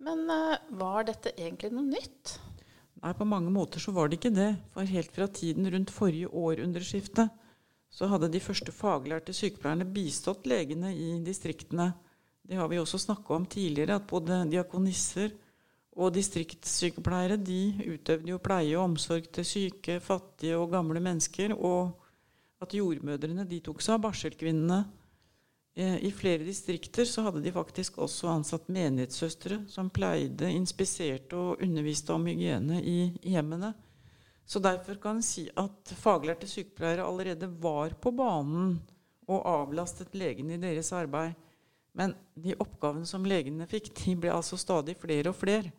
Men 0.05 0.27
uh, 0.31 0.55
var 0.79 1.07
dette 1.07 1.33
egentlig 1.35 1.73
noe 1.75 1.87
nytt? 1.87 2.37
Nei, 3.03 3.11
på 3.13 3.27
mange 3.27 3.51
måter 3.53 3.83
så 3.83 3.91
var 3.95 4.07
det 4.09 4.19
ikke 4.19 4.35
det. 4.35 4.53
For 4.73 4.87
helt 4.87 5.11
fra 5.13 5.27
tiden 5.27 5.67
rundt 5.71 5.91
forrige 5.93 6.31
århundreskifte 6.31 7.27
så 7.95 8.09
hadde 8.11 8.31
de 8.31 8.41
første 8.43 8.73
faglærte 8.75 9.35
sykepleierne 9.35 9.87
bistått 9.87 10.47
legene 10.49 10.91
i 10.91 11.13
distriktene. 11.23 11.93
Det 12.45 12.57
har 12.59 12.67
vi 12.71 12.79
også 12.79 12.99
snakka 13.01 13.35
om 13.35 13.45
tidligere, 13.47 13.99
at 13.99 14.07
både 14.09 14.41
diakonisser 14.51 15.31
og 15.95 16.11
distriktssykepleiere 16.15 17.37
de 17.39 17.61
utøvde 17.85 18.33
jo 18.33 18.41
pleie 18.43 18.75
og 18.75 18.89
omsorg 18.89 19.29
til 19.35 19.47
syke, 19.47 20.01
fattige 20.03 20.57
og 20.59 20.73
gamle 20.73 20.99
mennesker. 20.99 21.55
Og 21.55 21.95
at 22.63 22.75
jordmødrene 22.75 23.47
de 23.47 23.61
tok 23.63 23.83
seg 23.83 23.97
av 23.97 24.03
barselkvinnene. 24.09 24.83
Eh, 25.75 25.97
I 26.07 26.11
flere 26.11 26.43
distrikter 26.47 27.05
så 27.05 27.25
hadde 27.25 27.41
de 27.43 27.51
faktisk 27.51 27.97
også 27.99 28.29
ansatt 28.31 28.69
menighetssøstre 28.71 29.59
som 29.67 29.91
pleide, 29.91 30.47
inspiserte 30.47 31.35
og 31.35 31.63
underviste 31.63 32.15
om 32.15 32.27
hygiene 32.29 32.79
i 32.79 32.99
hjemmene. 33.27 33.73
Så 34.45 34.61
derfor 34.63 34.95
kan 35.01 35.19
en 35.19 35.25
si 35.25 35.49
at 35.57 35.91
faglærte 35.99 36.47
sykepleiere 36.47 37.03
allerede 37.03 37.49
var 37.49 37.97
på 37.99 38.13
banen 38.15 38.77
og 39.25 39.47
avlastet 39.49 40.15
legene 40.15 40.55
i 40.55 40.61
deres 40.61 40.93
arbeid. 40.95 41.33
Men 41.95 42.13
de 42.39 42.55
oppgavene 42.59 43.07
som 43.09 43.25
legene 43.27 43.67
fikk, 43.67 43.89
de 43.97 44.15
ble 44.19 44.31
altså 44.31 44.59
stadig 44.59 44.95
flere 44.99 45.31
og 45.31 45.39
flere. 45.39 45.73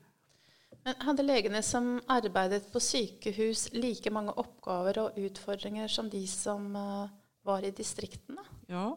Men 0.85 1.01
Hadde 1.07 1.25
legene 1.25 1.63
som 1.65 1.97
arbeidet 2.11 2.67
på 2.73 2.83
sykehus, 2.83 3.71
like 3.73 4.13
mange 4.13 4.35
oppgaver 4.37 5.01
og 5.07 5.19
utfordringer 5.19 5.89
som 5.93 6.11
de 6.11 6.23
som 6.31 6.69
uh, 6.77 7.09
var 7.47 7.65
i 7.65 7.73
distriktene? 7.75 8.45
Ja, 8.71 8.91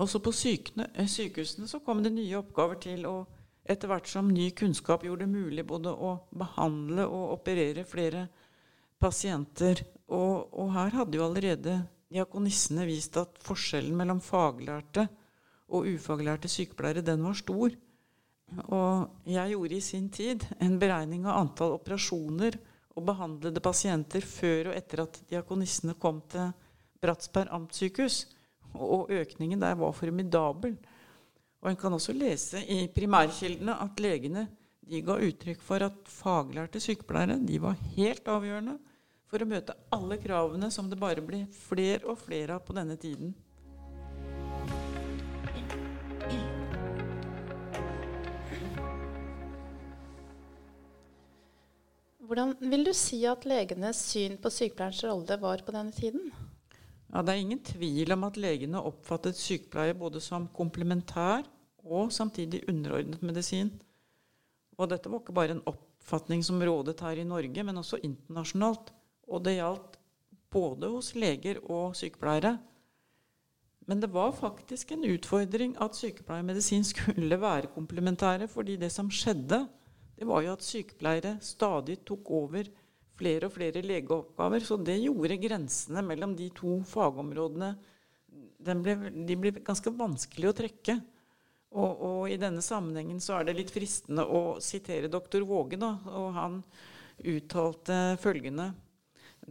også 0.00 0.20
på 0.24 0.32
sykene, 0.34 0.88
eh, 0.94 1.06
sykehusene 1.06 1.68
så 1.70 1.80
kom 1.84 2.02
det 2.02 2.12
nye 2.12 2.38
oppgaver 2.40 2.80
til. 2.80 3.06
og 3.06 3.26
etter 3.64 3.88
hvert 3.88 4.08
som 4.10 4.28
ny 4.28 4.50
kunnskap 4.50 5.06
gjorde 5.06 5.24
det 5.24 5.32
mulig 5.32 5.64
både 5.64 5.88
å 5.88 6.10
behandle 6.36 7.06
og 7.08 7.38
operere 7.38 7.86
flere 7.88 8.26
pasienter. 9.00 9.80
Og, 10.12 10.52
og 10.52 10.72
her 10.74 10.92
hadde 10.98 11.16
jo 11.16 11.24
allerede 11.24 11.78
diakonissene 12.12 12.84
vist 12.86 13.16
at 13.16 13.40
forskjellen 13.42 13.96
mellom 13.96 14.20
faglærte 14.20 15.06
og 15.72 15.88
ufaglærte 15.88 16.50
sykepleiere, 16.52 17.02
den 17.02 17.24
var 17.24 17.38
stor. 17.38 17.72
Og 18.68 19.24
jeg 19.26 19.54
gjorde 19.54 19.78
i 19.78 19.82
sin 19.82 20.10
tid 20.12 20.44
en 20.62 20.76
beregning 20.78 21.24
av 21.24 21.40
antall 21.40 21.78
operasjoner 21.78 22.58
og 22.94 23.06
behandlede 23.08 23.64
pasienter 23.64 24.22
før 24.22 24.70
og 24.70 24.76
etter 24.76 25.06
at 25.06 25.22
diakonissene 25.32 25.96
kom 25.98 26.20
til 26.30 26.52
Bratsberg 27.02 27.50
amtssykehus. 27.56 28.26
Og 28.74 29.10
økningen 29.14 29.60
der 29.62 29.76
var 29.78 29.94
formidabel. 29.94 30.76
Og 31.62 31.70
En 31.70 31.78
kan 31.80 31.92
også 31.92 32.12
lese 32.12 32.60
i 32.60 32.86
primærkildene 32.92 33.78
at 33.80 34.00
legene 34.00 34.48
de 34.84 35.00
ga 35.00 35.16
uttrykk 35.16 35.62
for 35.64 35.80
at 35.86 36.10
faglærte 36.12 36.80
sykepleiere 36.82 37.38
de 37.40 37.60
var 37.62 37.78
helt 37.94 38.26
avgjørende 38.28 38.76
for 39.30 39.40
å 39.40 39.48
møte 39.48 39.76
alle 39.94 40.18
kravene 40.20 40.68
som 40.70 40.90
det 40.90 41.00
bare 41.00 41.24
ble 41.24 41.46
flere 41.64 42.04
og 42.12 42.20
flere 42.20 42.58
av 42.58 42.66
på 42.66 42.76
denne 42.76 42.98
tiden. 43.00 43.32
Hvordan 52.24 52.54
vil 52.60 52.86
du 52.86 52.92
si 52.96 53.18
at 53.28 53.44
legenes 53.48 53.98
syn 54.10 54.38
på 54.42 54.52
sykepleierens 54.52 55.04
rolle 55.06 55.36
var 55.40 55.64
på 55.64 55.74
denne 55.74 55.92
tiden? 55.94 56.32
Ja, 57.14 57.22
Det 57.22 57.30
er 57.30 57.40
ingen 57.44 57.62
tvil 57.62 58.10
om 58.10 58.24
at 58.26 58.38
legene 58.42 58.80
oppfattet 58.82 59.38
sykepleie 59.38 59.94
både 59.94 60.18
som 60.20 60.48
komplementær 60.50 61.44
og 61.84 62.10
samtidig 62.10 62.64
underordnet 62.68 63.22
medisin. 63.22 63.70
Og 64.74 64.90
dette 64.90 65.10
var 65.12 65.22
ikke 65.22 65.36
bare 65.36 65.54
en 65.54 65.62
oppfatning 65.70 66.42
som 66.42 66.58
rådet 66.58 66.98
her 67.06 67.20
i 67.22 67.28
Norge, 67.28 67.62
men 67.62 67.78
også 67.78 68.02
internasjonalt. 68.02 68.90
Og 69.30 69.44
det 69.46 69.60
gjaldt 69.60 69.98
både 70.50 70.90
hos 70.90 71.14
leger 71.14 71.62
og 71.70 71.94
sykepleiere. 71.94 72.56
Men 73.86 74.00
det 74.00 74.10
var 74.10 74.32
faktisk 74.34 74.90
en 74.92 75.06
utfordring 75.06 75.76
at 75.78 75.94
sykepleie 75.94 76.42
og 76.42 76.50
medisin 76.50 76.84
skulle 76.84 77.40
være 77.40 77.70
komplementære, 77.76 78.48
fordi 78.48 78.74
det 78.80 78.90
som 78.90 79.10
skjedde, 79.12 79.68
det 80.18 80.26
var 80.26 80.42
jo 80.42 80.54
at 80.56 80.66
sykepleiere 80.66 81.36
stadig 81.42 82.00
tok 82.06 82.30
over 82.30 82.70
flere 83.18 83.48
og 83.48 83.54
flere 83.54 83.82
legeoppgaver. 83.84 84.64
Så 84.64 84.78
det 84.80 85.00
gjorde 85.02 85.40
grensene 85.42 86.04
mellom 86.06 86.34
de 86.38 86.50
to 86.56 86.80
fagområdene 86.88 87.74
ble, 88.64 88.94
De 89.26 89.36
ble 89.38 89.52
ganske 89.64 89.92
vanskelig 89.94 90.50
å 90.50 90.56
trekke. 90.56 90.98
Og, 91.74 91.90
og, 91.90 92.18
i 92.30 92.38
denne 92.38 92.62
sammenhengen 92.62 93.18
så 93.22 93.40
er 93.40 93.48
det 93.48 93.56
litt 93.58 93.72
fristende 93.74 94.22
å 94.30 94.60
sitere 94.62 95.10
doktor 95.10 95.42
Våge, 95.46 95.78
da. 95.80 95.96
Og 96.06 96.28
han 96.36 96.60
uttalte 97.18 98.16
følgende 98.18 98.72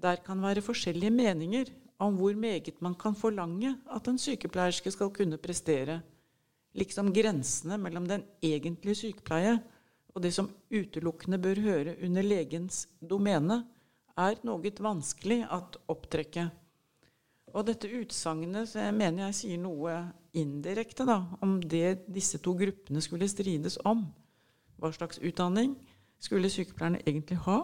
Der 0.03 0.17
kan 0.25 0.41
være 0.43 0.63
forskjellige 0.63 1.13
meninger 1.13 1.69
om 2.01 2.17
hvor 2.17 2.35
meget 2.35 2.81
man 2.83 2.95
kan 2.99 3.15
forlange 3.15 3.75
at 3.91 4.07
en 4.09 4.17
sykepleierske 4.19 4.91
skal 4.91 5.11
kunne 5.13 5.37
prestere. 5.39 6.01
Liksom 6.73 7.11
grensene 7.13 7.77
mellom 7.77 8.07
den 8.09 8.23
egentlige 8.43 9.03
sykepleie 9.03 9.59
og 10.13 10.21
det 10.21 10.33
som 10.35 10.49
utelukkende 10.69 11.39
bør 11.41 11.61
høre 11.65 11.95
under 12.05 12.25
legens 12.25 12.87
domene, 13.01 13.63
er 14.13 14.37
noe 14.45 14.73
vanskelig 14.85 15.39
at 15.49 15.79
opptrekke. 15.89 16.49
Og 17.53 17.65
dette 17.65 17.89
utsagnet 17.89 18.73
mener 18.93 19.27
jeg 19.27 19.37
sier 19.37 19.61
noe 19.61 19.95
indirekte 20.37 21.05
da, 21.05 21.19
om 21.41 21.59
det 21.61 22.05
disse 22.09 22.39
to 22.41 22.53
gruppene 22.57 23.01
skulle 23.01 23.29
strides 23.29 23.79
om. 23.85 24.05
Hva 24.81 24.93
slags 24.93 25.21
utdanning 25.21 25.75
skulle 26.21 26.49
sykepleierne 26.49 27.01
egentlig 27.05 27.39
ha? 27.45 27.63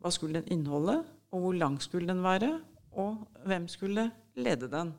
Hva 0.00 0.12
skulle 0.12 0.40
den 0.40 0.52
inneholde? 0.52 1.02
Og 1.32 1.42
hvor 1.42 1.56
lang 1.56 1.80
skulle 1.84 2.08
den 2.08 2.24
være? 2.24 2.58
Og 2.96 3.24
hvem 3.44 3.68
skulle 3.68 4.10
lede 4.36 4.68
den? 4.72 4.94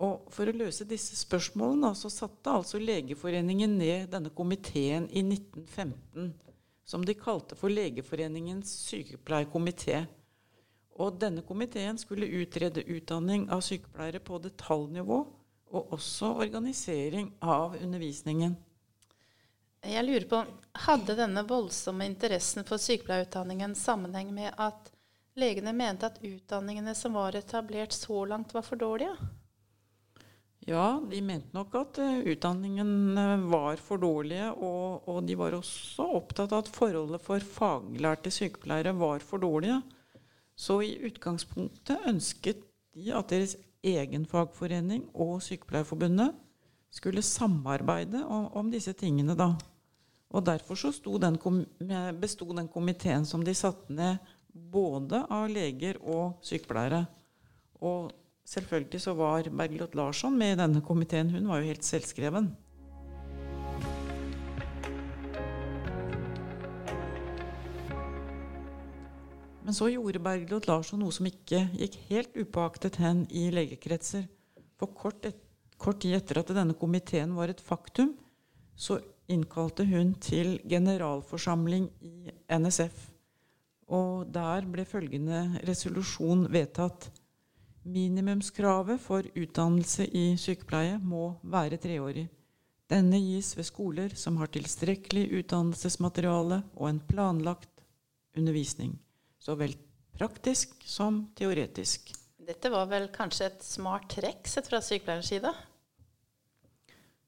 Og 0.00 0.30
For 0.32 0.48
å 0.48 0.56
løse 0.56 0.86
disse 0.88 1.16
spørsmålene 1.18 1.90
så 1.98 2.08
satte 2.12 2.52
altså 2.54 2.80
Legeforeningen 2.80 3.74
ned 3.76 4.08
denne 4.14 4.30
komiteen 4.32 5.08
i 5.12 5.20
1915, 5.26 6.30
som 6.88 7.04
de 7.04 7.14
kalte 7.18 7.58
for 7.58 7.72
Legeforeningens 7.72 8.72
sykepleierkomité. 8.88 10.06
Og 11.00 11.18
denne 11.20 11.44
komiteen 11.44 12.00
skulle 12.00 12.30
utrede 12.40 12.84
utdanning 12.88 13.46
av 13.52 13.60
sykepleiere 13.64 14.22
på 14.24 14.40
detaljnivå, 14.40 15.20
og 15.70 15.92
også 15.94 16.32
organisering 16.42 17.30
av 17.44 17.76
undervisningen. 17.78 18.56
Jeg 19.86 20.04
lurer 20.04 20.26
på, 20.28 20.40
Hadde 20.86 21.16
denne 21.16 21.44
voldsomme 21.48 22.08
interessen 22.08 22.64
for 22.68 22.80
sykepleierutdanningen 22.80 23.76
sammenheng 23.76 24.32
med 24.34 24.56
at 24.60 24.90
legene 25.40 25.72
mente 25.76 26.08
at 26.08 26.18
utdanningene 26.24 26.94
som 26.96 27.16
var 27.16 27.36
etablert 27.38 27.92
så 27.96 28.24
langt, 28.28 28.54
var 28.54 28.64
for 28.66 28.80
dårlige? 28.80 29.14
Ja, 30.68 31.00
de 31.08 31.22
mente 31.24 31.56
nok 31.56 31.74
at 31.80 31.98
uh, 32.02 32.18
utdanningen 32.28 33.16
var 33.48 33.80
for 33.80 34.02
dårlige, 34.02 34.50
og, 34.52 35.08
og, 35.08 35.22
de 35.24 35.36
var 35.40 35.56
også 35.56 36.04
opptatt 36.18 36.52
av 36.52 36.66
at 36.66 36.74
forholdet 36.74 37.24
for 37.24 37.40
faglærte 37.40 38.32
sykepleiere 38.34 38.92
var 38.98 39.24
for 39.24 39.40
dårlige. 39.40 39.80
Så 40.60 40.82
i 40.84 40.98
utgangspunktet 41.08 42.04
ønsket 42.10 42.60
de 42.92 43.08
at 43.16 43.32
deres 43.32 43.56
egen 43.86 44.26
fagforening 44.28 45.06
og 45.14 45.38
Sykepleierforbundet 45.44 46.34
skulle 46.92 47.22
samarbeide 47.24 48.20
om, 48.26 48.50
om 48.60 48.70
disse 48.72 48.92
tingene, 48.98 49.36
da. 49.38 49.54
Og 50.30 50.44
derfor 50.46 50.76
så 50.78 50.92
den 51.18 51.38
besto 52.20 52.46
den 52.52 52.68
komiteen 52.68 53.24
som 53.26 53.44
de 53.44 53.54
satte 53.54 53.92
ned, 53.92 54.18
både 54.52 55.24
av 55.30 55.48
leger 55.50 55.98
og 56.02 56.42
sykepleiere. 56.42 57.04
Og 57.80 58.10
selvfølgelig 58.50 59.00
så 59.04 59.14
var 59.18 59.46
Bergljot 59.50 59.94
Larsson 59.98 60.36
med 60.38 60.56
i 60.56 60.58
denne 60.60 60.82
komiteen. 60.82 61.30
Hun 61.30 61.48
var 61.48 61.62
jo 61.62 61.70
helt 61.70 61.86
selvskreven. 61.86 62.50
Men 69.70 69.76
så 69.76 69.86
gjorde 69.86 70.18
Bergljot 70.24 70.66
Larsson 70.66 70.98
noe 70.98 71.14
som 71.14 71.28
ikke 71.28 71.60
gikk 71.78 72.00
helt 72.08 72.34
upåaktet 72.42 72.96
hen 72.98 73.22
i 73.30 73.44
legekretser. 73.54 74.24
For 74.80 74.90
kort, 74.98 75.22
et, 75.28 75.36
kort 75.78 76.00
tid 76.02 76.16
etter 76.16 76.40
at 76.40 76.50
denne 76.56 76.74
komiteen 76.74 77.36
var 77.36 77.52
et 77.52 77.60
faktum, 77.62 78.16
så 78.74 78.98
innkalte 79.30 79.84
hun 79.86 80.16
til 80.18 80.56
generalforsamling 80.66 81.86
i 82.02 82.32
NSF. 82.50 83.04
Og 83.94 84.26
der 84.34 84.66
ble 84.72 84.82
følgende 84.88 85.60
resolusjon 85.68 86.48
vedtatt. 86.50 87.10
Minimumskravet 87.82 89.00
for 89.00 89.24
utdannelse 89.34 90.04
i 90.04 90.34
sykepleie 90.36 90.98
må 91.00 91.34
være 91.42 91.78
treårig. 91.80 92.26
Denne 92.90 93.20
gis 93.22 93.54
ved 93.56 93.68
skoler 93.68 94.14
som 94.18 94.36
har 94.40 94.50
tilstrekkelig 94.52 95.28
utdannelsesmateriale 95.40 96.60
og 96.74 96.88
en 96.90 97.00
planlagt 97.08 97.84
undervisning. 98.36 98.98
Så 99.40 99.56
vel 99.56 99.76
praktisk 100.12 100.74
som 100.84 101.22
teoretisk. 101.38 102.12
Dette 102.36 102.72
var 102.72 102.90
vel 102.90 103.08
kanskje 103.14 103.48
et 103.48 103.64
smart 103.64 104.10
trekk 104.12 104.48
sett 104.50 104.68
fra 104.68 104.82
sykepleierens 104.84 105.30
side? 105.32 105.54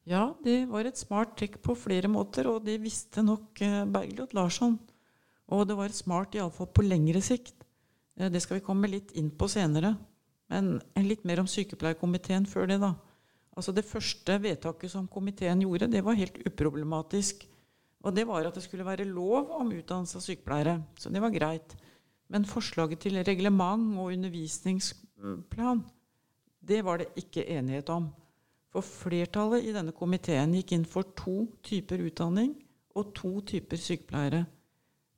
Ja, 0.05 0.33
det 0.43 0.67
var 0.69 0.85
et 0.85 0.99
smart 0.99 1.37
trekk 1.39 1.61
på 1.63 1.77
flere 1.79 2.11
måter, 2.11 2.49
og 2.51 2.65
det 2.67 2.81
visste 2.83 3.23
nok 3.23 3.61
eh, 3.63 3.85
Bergljot 3.87 4.35
Larsson. 4.35 4.75
Og 5.53 5.69
det 5.69 5.77
var 5.79 5.95
smart 5.95 6.35
iallfall 6.35 6.69
på 6.75 6.85
lengre 6.85 7.23
sikt. 7.23 7.55
Eh, 8.19 8.29
det 8.29 8.43
skal 8.43 8.59
vi 8.59 8.67
komme 8.67 8.91
litt 8.91 9.15
inn 9.15 9.31
på 9.31 9.47
senere. 9.49 9.95
Men 10.53 11.07
litt 11.09 11.25
mer 11.25 11.41
om 11.41 11.49
sykepleierkomiteen 11.49 12.45
før 12.49 12.69
det, 12.69 12.79
da. 12.83 12.93
Altså 13.57 13.73
Det 13.73 13.85
første 13.85 14.37
vedtaket 14.41 14.93
som 14.93 15.09
komiteen 15.09 15.65
gjorde, 15.65 15.89
det 15.93 16.05
var 16.05 16.19
helt 16.19 16.39
uproblematisk. 16.45 17.47
Og 18.03 18.15
det 18.17 18.27
var 18.29 18.45
at 18.45 18.57
det 18.57 18.65
skulle 18.65 18.87
være 18.87 19.09
lov 19.09 19.53
om 19.57 19.73
utdannelse 19.73 20.19
av 20.19 20.25
sykepleiere. 20.25 20.77
Så 20.99 21.13
det 21.13 21.23
var 21.23 21.33
greit. 21.33 21.77
Men 22.33 22.49
forslaget 22.49 23.05
til 23.05 23.21
reglement 23.25 23.99
og 24.01 24.13
undervisningsplan, 24.13 25.85
det 26.63 26.81
var 26.85 27.03
det 27.03 27.13
ikke 27.17 27.45
enighet 27.47 27.89
om. 27.93 28.09
For 28.73 28.85
flertallet 28.85 29.69
i 29.69 29.75
denne 29.75 29.93
komiteen 29.93 30.55
gikk 30.57 30.73
inn 30.73 30.89
for 30.89 31.13
to 31.17 31.45
typer 31.65 32.01
utdanning 32.07 32.55
og 32.97 33.13
to 33.17 33.41
typer 33.45 33.81
sykepleiere 33.81 34.47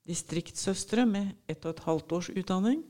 distriktssøstre 0.09 1.07
med 1.09 1.31
ett 1.49 1.64
og 1.64 1.75
et 1.75 1.85
halvt 1.87 2.12
års 2.19 2.31
utdanning 2.35 2.83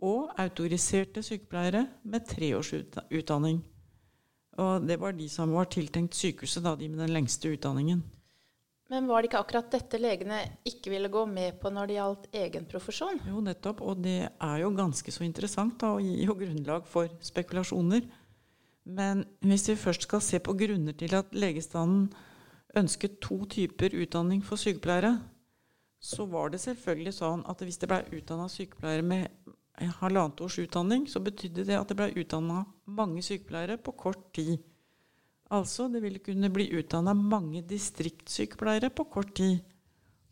og 0.00 0.30
autoriserte 0.40 1.22
sykepleiere 1.24 1.84
med 2.02 2.26
tre 2.28 2.54
års 2.56 2.72
utdanning. 2.74 3.60
Og 4.60 4.86
det 4.86 4.96
var 5.00 5.14
de 5.16 5.28
som 5.30 5.52
var 5.54 5.68
tiltenkt 5.72 6.16
sykehuset, 6.16 6.64
da, 6.64 6.74
de 6.76 6.88
med 6.88 7.04
den 7.04 7.14
lengste 7.14 7.52
utdanningen. 7.52 8.02
Men 8.90 9.06
var 9.06 9.22
det 9.22 9.30
ikke 9.30 9.40
akkurat 9.44 9.68
dette 9.70 10.00
legene 10.00 10.40
ikke 10.66 10.90
ville 10.90 11.10
gå 11.12 11.22
med 11.30 11.60
på 11.62 11.70
når 11.70 11.86
det 11.86 11.96
gjaldt 11.96 12.24
egen 12.40 12.64
profesjon? 12.66 13.20
Jo, 13.28 13.38
nettopp. 13.44 13.84
Og 13.86 14.00
det 14.02 14.18
er 14.26 14.56
jo 14.64 14.72
ganske 14.74 15.14
så 15.14 15.22
interessant 15.22 15.76
da, 15.78 15.92
og 15.94 16.02
gir 16.02 16.24
jo 16.26 16.34
grunnlag 16.40 16.88
for 16.90 17.12
spekulasjoner. 17.22 18.08
Men 18.90 19.22
hvis 19.46 19.68
vi 19.70 19.78
først 19.78 20.08
skal 20.08 20.24
se 20.24 20.40
på 20.42 20.56
grunner 20.58 20.96
til 20.98 21.14
at 21.14 21.30
legestanden 21.36 22.08
ønsket 22.80 23.20
to 23.22 23.44
typer 23.50 23.94
utdanning 23.94 24.42
for 24.42 24.58
sykepleiere, 24.58 25.20
så 26.00 26.26
var 26.26 26.50
det 26.50 26.62
selvfølgelig 26.62 27.14
sånn 27.14 27.46
at 27.46 27.62
hvis 27.62 27.78
det 27.78 27.90
ble 27.90 28.02
utdanna 28.18 28.48
sykepleiere 28.50 29.06
med 29.06 29.54
halvannet 29.80 30.40
års 30.44 30.58
utdanning, 30.58 31.06
så 31.08 31.22
betydde 31.24 31.64
det 31.68 31.78
at 31.78 31.88
det 31.88 31.96
ble 31.96 32.10
utdanna 32.20 32.64
mange 32.84 33.22
sykepleiere 33.24 33.78
på 33.80 33.94
kort 33.96 34.26
tid. 34.36 34.58
Altså 35.50 35.88
det 35.90 36.02
ville 36.04 36.22
kunne 36.22 36.50
bli 36.52 36.68
utdanna 36.78 37.14
mange 37.16 37.62
distriktssykepleiere 37.66 38.92
på 38.94 39.06
kort 39.10 39.34
tid. 39.34 39.58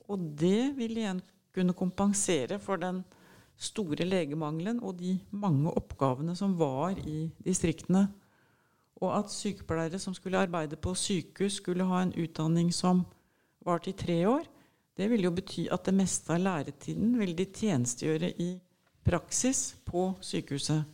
Og 0.08 0.20
det 0.38 0.76
ville 0.76 1.02
igjen 1.02 1.22
kunne 1.54 1.74
kompensere 1.74 2.60
for 2.62 2.78
den 2.78 3.02
store 3.58 4.06
legemangelen 4.06 4.78
og 4.84 5.00
de 5.00 5.16
mange 5.34 5.72
oppgavene 5.74 6.36
som 6.38 6.54
var 6.58 6.98
i 7.02 7.26
distriktene. 7.42 8.06
Og 9.02 9.10
at 9.16 9.32
sykepleiere 9.34 9.98
som 9.98 10.14
skulle 10.14 10.38
arbeide 10.38 10.78
på 10.78 10.94
sykehus, 10.94 11.58
skulle 11.58 11.86
ha 11.86 12.02
en 12.02 12.14
utdanning 12.14 12.70
som 12.74 13.04
varte 13.66 13.90
i 13.90 13.98
tre 13.98 14.22
år, 14.26 14.46
det 14.98 15.06
ville 15.10 15.28
jo 15.28 15.34
bety 15.34 15.68
at 15.70 15.84
det 15.86 15.94
meste 15.94 16.34
av 16.34 16.42
læretiden 16.42 17.12
ville 17.18 17.36
de 17.38 17.46
tjenestegjøre 17.46 18.32
i 18.42 18.48
praksis 19.08 19.72
på 19.88 20.10
sykehuset. 20.20 20.84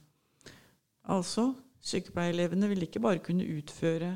Altså, 1.10 1.50
sykepleierelevene 1.84 2.70
vil 2.70 2.86
ikke 2.86 3.02
bare 3.02 3.22
kunne 3.24 3.46
utføre 3.58 4.14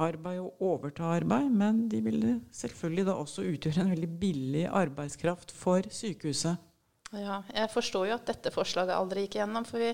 arbeid 0.00 0.40
og 0.40 0.62
overta 0.64 1.10
arbeid, 1.18 1.50
men 1.52 1.84
de 1.92 2.00
ville 2.04 2.38
selvfølgelig 2.54 3.06
da 3.10 3.16
også 3.20 3.44
utgjøre 3.50 3.84
en 3.84 3.92
veldig 3.92 4.10
billig 4.20 4.66
arbeidskraft 4.66 5.52
for 5.52 5.84
sykehuset. 5.92 6.56
Ja, 7.10 7.40
jeg 7.50 7.70
forstår 7.72 8.06
jo 8.06 8.16
at 8.16 8.28
dette 8.28 8.52
forslaget 8.54 8.94
aldri 8.94 9.26
gikk 9.26 9.40
gjennom. 9.40 9.66
For 9.66 9.82
vi, 9.82 9.90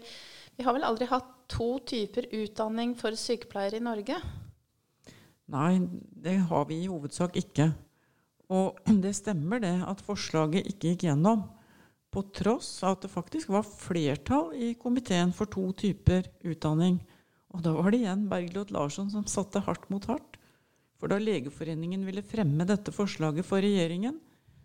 vi 0.58 0.66
har 0.66 0.76
vel 0.76 0.84
aldri 0.84 1.08
hatt 1.08 1.32
to 1.50 1.78
typer 1.88 2.28
utdanning 2.36 2.92
for 2.98 3.16
sykepleiere 3.16 3.80
i 3.80 3.86
Norge? 3.86 4.20
Nei, 5.52 5.78
det 6.12 6.36
har 6.50 6.66
vi 6.68 6.82
i 6.82 6.90
hovedsak 6.90 7.38
ikke. 7.40 7.70
Og 8.52 8.78
det 9.04 9.14
stemmer 9.16 9.62
det 9.64 9.74
at 9.88 10.02
forslaget 10.04 10.68
ikke 10.68 10.92
gikk 10.92 11.08
gjennom, 11.08 11.46
på 12.16 12.22
tross 12.32 12.70
av 12.80 12.94
at 12.96 13.04
det 13.04 13.12
faktisk 13.12 13.50
var 13.52 13.66
flertall 13.68 14.54
i 14.56 14.70
komiteen 14.80 15.34
for 15.36 15.50
to 15.52 15.68
typer 15.76 16.24
utdanning. 16.48 16.96
Og 17.52 17.60
da 17.64 17.74
var 17.76 17.92
det 17.92 18.00
igjen 18.00 18.22
Bergljot 18.30 18.72
Larsson 18.72 19.10
som 19.12 19.26
satte 19.28 19.60
hardt 19.66 19.84
mot 19.92 20.06
hardt. 20.08 20.38
For 20.96 21.12
da 21.12 21.18
Legeforeningen 21.20 22.06
ville 22.08 22.24
fremme 22.24 22.64
dette 22.64 22.94
forslaget 22.94 23.44
for 23.44 23.60
regjeringen, 23.60 24.16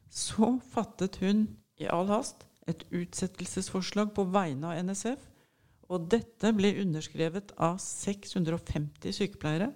så 0.08 0.54
fattet 0.72 1.20
hun 1.20 1.44
i 1.76 1.90
all 1.92 2.08
hast 2.08 2.46
et 2.72 2.86
utsettelsesforslag 2.88 4.14
på 4.16 4.30
vegne 4.32 4.72
av 4.72 4.80
NSF. 4.88 5.28
Og 5.92 6.08
dette 6.08 6.54
ble 6.56 6.72
underskrevet 6.86 7.52
av 7.60 7.82
650 7.84 9.18
sykepleiere 9.18 9.74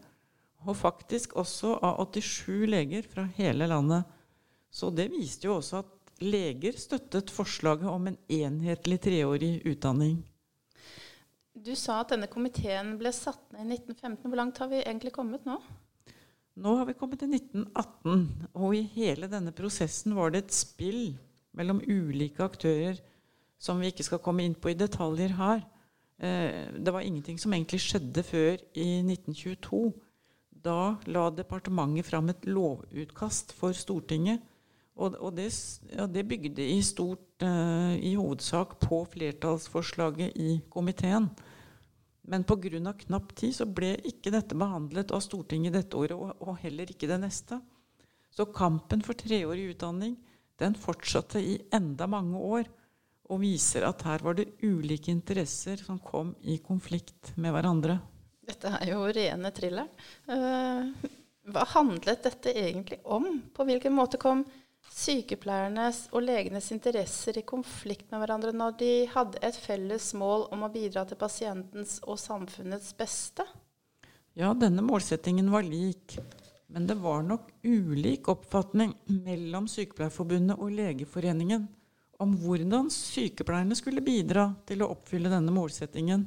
og 0.65 0.77
faktisk 0.79 1.35
også 1.37 1.75
av 1.83 1.99
87 2.07 2.69
leger 2.71 3.03
fra 3.11 3.27
hele 3.35 3.67
landet. 3.69 4.07
Så 4.71 4.89
det 4.95 5.09
viste 5.11 5.49
jo 5.49 5.57
også 5.59 5.83
at 5.83 5.91
leger 6.23 6.77
støttet 6.79 7.31
forslaget 7.33 7.89
om 7.91 8.07
en 8.07 8.17
enhetlig 8.31 8.99
treårig 9.03 9.53
utdanning. 9.67 10.21
Du 11.55 11.73
sa 11.79 12.01
at 12.01 12.11
denne 12.11 12.27
komiteen 12.31 12.95
ble 12.99 13.11
satt 13.15 13.41
ned 13.55 13.65
i 13.65 13.79
1915. 13.79 14.29
Hvor 14.29 14.39
langt 14.39 14.59
har 14.61 14.69
vi 14.71 14.83
egentlig 14.83 15.13
kommet 15.15 15.47
nå? 15.47 15.57
Nå 16.55 16.75
har 16.79 16.87
vi 16.87 16.95
kommet 16.95 17.19
til 17.19 17.33
1918, 17.35 18.25
og 18.55 18.75
i 18.77 18.85
hele 18.95 19.27
denne 19.31 19.51
prosessen 19.55 20.15
var 20.15 20.31
det 20.31 20.45
et 20.45 20.55
spill 20.55 21.15
mellom 21.55 21.81
ulike 21.83 22.43
aktører 22.43 23.01
som 23.59 23.79
vi 23.81 23.91
ikke 23.91 24.05
skal 24.07 24.21
komme 24.23 24.45
inn 24.45 24.55
på 24.55 24.71
i 24.71 24.77
detaljer 24.79 25.35
her. 25.35 25.63
Eh, 26.19 26.71
det 26.75 26.93
var 26.93 27.03
ingenting 27.03 27.39
som 27.41 27.53
egentlig 27.55 27.81
skjedde 27.83 28.23
før 28.23 28.59
i 28.71 29.01
1922. 29.03 29.83
Da 30.65 30.95
la 31.11 31.27
departementet 31.35 32.07
fram 32.07 32.31
et 32.31 32.47
lovutkast 32.47 33.51
for 33.55 33.75
Stortinget. 33.75 34.43
Og, 34.95 35.17
og 35.19 35.33
det, 35.35 35.49
ja, 35.91 36.05
det, 36.07 36.23
bygde 36.29 36.63
i 36.63 36.79
stort 36.85 37.43
uh, 37.43 37.95
i 37.99 38.13
hovedsak 38.15 38.77
på 38.79 39.01
flertallsforslaget 39.11 40.37
i 40.39 40.61
komiteen. 40.71 41.27
Men 42.25 42.45
pga. 42.47 42.93
knapp 43.03 43.35
tid 43.35 43.53
så 43.57 43.67
ble 43.67 43.95
ikke 44.07 44.31
dette 44.33 44.55
behandlet 44.57 45.11
av 45.11 45.21
Stortinget 45.21 45.75
dette 45.75 45.99
året, 45.99 46.15
og, 46.15 46.31
og 46.39 46.57
heller 46.63 46.89
ikke 46.89 47.09
det 47.11 47.19
neste. 47.21 47.59
Så 48.31 48.47
kampen 48.55 49.03
for 49.05 49.19
treårig 49.19 49.69
utdanning 49.75 50.15
den 50.59 50.75
fortsatte 50.79 51.43
i 51.43 51.59
enda 51.75 52.07
mange 52.07 52.39
år. 52.39 52.71
Og 53.25 53.41
viser 53.41 53.87
at 53.87 54.03
her 54.05 54.21
var 54.21 54.37
det 54.37 54.51
ulike 54.61 55.09
interesser 55.11 55.79
som 55.81 55.97
kom 55.99 56.35
i 56.45 56.59
konflikt 56.63 57.33
med 57.41 57.55
hverandre. 57.55 57.97
Dette 58.45 58.69
er 58.77 58.91
jo 58.91 59.07
rene 59.09 59.49
thrilleren. 59.55 59.89
Uh, 60.29 61.09
hva 61.49 61.63
handlet 61.73 62.21
dette 62.25 62.53
egentlig 62.53 62.99
om? 63.03 63.25
På 63.53 63.65
hvilken 63.65 63.93
måte 63.97 64.21
kom 64.21 64.43
sykepleiernes 64.91 66.05
og 66.11 66.25
legenes 66.27 66.71
interesser 66.75 67.39
i 67.39 67.45
konflikt 67.47 68.11
med 68.11 68.21
hverandre 68.23 68.53
når 68.55 68.77
de 68.79 68.91
hadde 69.11 69.41
et 69.45 69.57
felles 69.59 70.11
mål 70.17 70.47
om 70.55 70.65
å 70.65 70.71
bidra 70.73 71.05
til 71.07 71.19
pasientens 71.19 71.97
og 72.05 72.19
samfunnets 72.21 72.93
beste? 72.97 73.45
Ja, 74.35 74.53
denne 74.53 74.83
målsettingen 74.83 75.47
var 75.51 75.63
lik. 75.63 76.17
Men 76.67 76.87
det 76.89 76.97
var 76.99 77.21
nok 77.23 77.51
ulik 77.63 78.27
oppfatning 78.27 78.95
mellom 79.05 79.67
Sykepleierforbundet 79.69 80.59
og 80.59 80.73
Legeforeningen 80.75 81.67
om 82.23 82.33
hvordan 82.39 82.89
sykepleierne 82.91 83.75
skulle 83.77 84.03
bidra 84.03 84.49
til 84.67 84.83
å 84.83 84.89
oppfylle 84.95 85.31
denne 85.31 85.53
målsettingen. 85.55 86.25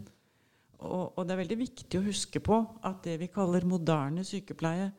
Og, 0.79 1.17
og, 1.17 1.23
det 1.27 1.35
er 1.35 1.41
veldig 1.43 1.59
viktig 1.59 1.99
å 1.99 2.07
huske 2.07 2.43
på 2.45 2.61
at 2.87 3.03
det 3.07 3.17
vi 3.23 3.31
kaller 3.33 3.67
moderne 3.67 4.23
sykepleie 4.27 4.93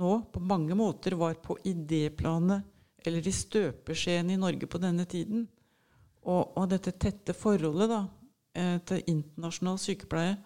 nå 0.00 0.12
på 0.32 0.40
mange 0.44 0.76
måter 0.78 1.16
var 1.18 1.36
på 1.44 1.58
idéplanet 1.68 2.64
eller 3.06 3.26
i 3.26 3.34
støpeskjeen 3.34 4.30
i 4.32 4.40
Norge 4.40 4.68
på 4.70 4.80
denne 4.82 5.06
tiden. 5.08 5.46
Og, 6.26 6.56
og 6.58 6.68
dette 6.70 6.96
tette 6.98 7.34
forholdet 7.36 7.90
da, 7.90 8.02
eh, 8.58 8.76
til 8.86 9.04
internasjonal 9.12 9.78
sykepleie 9.80 10.36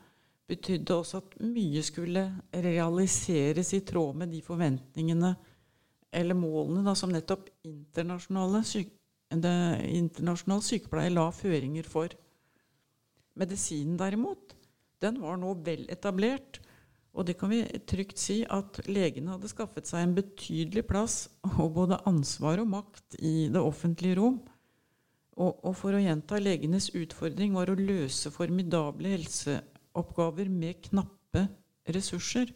betydde 0.50 0.96
også 0.96 1.20
at 1.22 1.36
mye 1.46 1.82
skulle 1.86 2.24
realiseres 2.52 3.72
i 3.76 3.84
tråd 3.86 4.18
med 4.22 4.32
de 4.34 4.40
forventningene 4.42 5.34
eller 6.10 6.34
målene 6.34 6.82
da, 6.82 6.96
som 6.98 7.12
nettopp 7.14 7.48
syke, 8.66 8.96
internasjonal 9.30 10.64
sykepleie 10.66 11.12
la 11.12 11.28
føringer 11.30 11.86
for. 11.86 12.10
Medisinen 13.38 13.94
derimot, 13.98 14.56
den 15.00 15.20
var 15.22 15.38
nå 15.38 15.54
vel 15.64 15.86
etablert. 15.92 16.58
Og 17.10 17.26
det 17.26 17.34
kan 17.40 17.50
vi 17.50 17.64
trygt 17.90 18.20
si 18.22 18.40
at 18.46 18.78
legene 18.86 19.34
hadde 19.34 19.50
skaffet 19.50 19.88
seg 19.88 20.04
en 20.04 20.14
betydelig 20.14 20.84
plass 20.86 21.24
og 21.56 21.74
både 21.74 21.98
ansvar 22.08 22.62
og 22.62 22.70
makt 22.70 23.18
i 23.18 23.50
det 23.50 23.60
offentlige 23.60 24.20
rom. 24.20 24.38
Og, 25.40 25.58
og 25.64 25.74
for 25.78 25.96
å 25.96 26.02
gjenta 26.02 26.38
legenes 26.42 26.90
utfordring 26.94 27.56
var 27.56 27.72
å 27.72 27.78
løse 27.78 28.30
formidable 28.34 29.14
helseoppgaver 29.14 30.50
med 30.52 30.82
knappe 30.86 31.46
ressurser. 31.90 32.52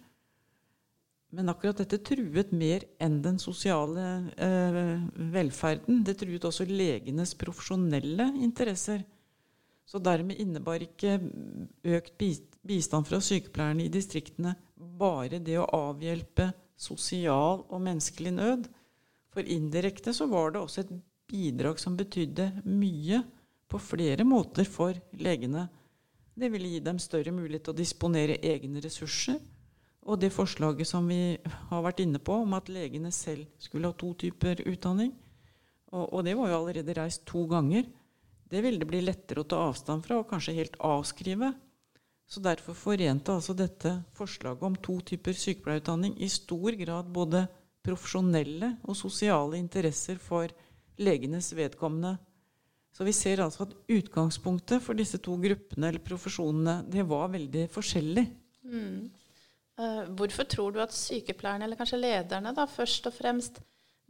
Men 1.35 1.51
akkurat 1.51 1.81
dette 1.83 1.99
truet 2.07 2.53
mer 2.55 2.85
enn 3.03 3.19
den 3.25 3.41
sosiale 3.43 4.05
eh, 4.39 5.01
velferden. 5.35 6.05
Det 6.07 6.15
truet 6.21 6.47
også 6.47 6.67
legenes 6.69 7.35
profesjonelle 7.41 8.29
interesser. 8.45 9.03
Så 9.85 9.99
dermed 9.99 10.39
innebar 10.41 10.85
ikke 10.85 11.19
økt 11.97 12.15
bistand 12.65 13.09
fra 13.09 13.21
sykepleierne 13.23 13.85
i 13.85 13.93
distriktene 13.93 14.55
bare 14.75 15.41
det 15.43 15.59
å 15.61 15.69
avhjelpe 15.91 16.51
sosial 16.77 17.65
og 17.69 17.81
menneskelig 17.85 18.35
nød. 18.35 18.69
For 19.35 19.47
indirekte 19.47 20.15
så 20.17 20.29
var 20.31 20.55
det 20.55 20.63
også 20.63 20.85
et 20.85 20.93
bidrag 21.31 21.81
som 21.83 21.97
betydde 21.99 22.51
mye 22.67 23.23
på 23.71 23.81
flere 23.81 24.27
måter 24.29 24.69
for 24.69 24.97
legene. 25.19 25.67
Det 26.35 26.51
ville 26.51 26.73
gi 26.73 26.81
dem 26.83 27.01
større 27.03 27.33
mulighet 27.35 27.67
til 27.67 27.75
å 27.75 27.81
disponere 27.83 28.41
egne 28.43 28.83
ressurser 28.83 29.41
og 30.05 30.21
det 30.21 30.33
forslaget 30.35 30.89
som 30.89 31.07
vi 31.09 31.37
har 31.71 31.85
vært 31.85 32.03
inne 32.05 32.21
på, 32.21 32.37
om 32.45 32.57
at 32.57 32.69
legene 32.69 33.13
selv 33.15 33.47
skulle 33.63 33.89
ha 33.89 33.97
to 33.97 34.13
typer 34.21 34.61
utdanning, 34.69 35.15
og, 35.95 36.11
og 36.11 36.25
det 36.27 36.35
var 36.37 36.51
jo 36.51 36.59
allerede 36.59 36.97
reist 36.99 37.25
to 37.29 37.47
ganger, 37.49 37.87
det 38.51 38.61
ville 38.63 38.83
det 38.83 38.89
bli 38.91 39.01
lettere 39.01 39.41
å 39.41 39.49
ta 39.49 39.63
avstand 39.71 40.05
fra 40.05 40.19
og 40.21 40.29
kanskje 40.29 40.57
helt 40.59 40.77
avskrive. 40.85 41.55
Så 42.27 42.41
derfor 42.41 42.77
forente 42.77 43.33
altså 43.35 43.55
dette 43.57 43.99
forslaget 44.17 44.65
om 44.65 44.77
to 44.81 44.99
typer 45.13 45.37
sykepleierutdanning 45.37 46.17
i 46.25 46.29
stor 46.33 46.77
grad 46.81 47.11
både 47.13 47.45
profesjonelle 47.85 48.79
og 48.89 48.97
sosiale 48.97 49.59
interesser 49.61 50.17
for 50.23 50.49
legenes 50.99 51.51
vedkommende. 51.57 52.17
Så 52.95 53.05
vi 53.05 53.13
ser 53.13 53.43
altså 53.43 53.67
at 53.67 53.75
utgangspunktet 53.91 54.83
for 54.83 54.97
disse 54.97 55.19
to 55.23 55.35
gruppene 55.43 55.91
eller 55.91 56.03
profesjonene 56.05 56.79
det 56.91 57.05
var 57.11 57.29
veldig 57.33 57.67
forskjellig. 57.75 58.25
Mm. 58.65 59.11
Uh, 59.75 60.05
hvorfor 60.15 60.47
tror 60.47 60.75
du 60.75 60.79
at 60.83 60.95
sykepleierne, 60.95 61.67
eller 61.67 61.79
kanskje 61.79 61.99
lederne, 61.99 62.53
da, 62.55 62.69
først 62.71 63.09
og 63.11 63.17
fremst 63.17 63.59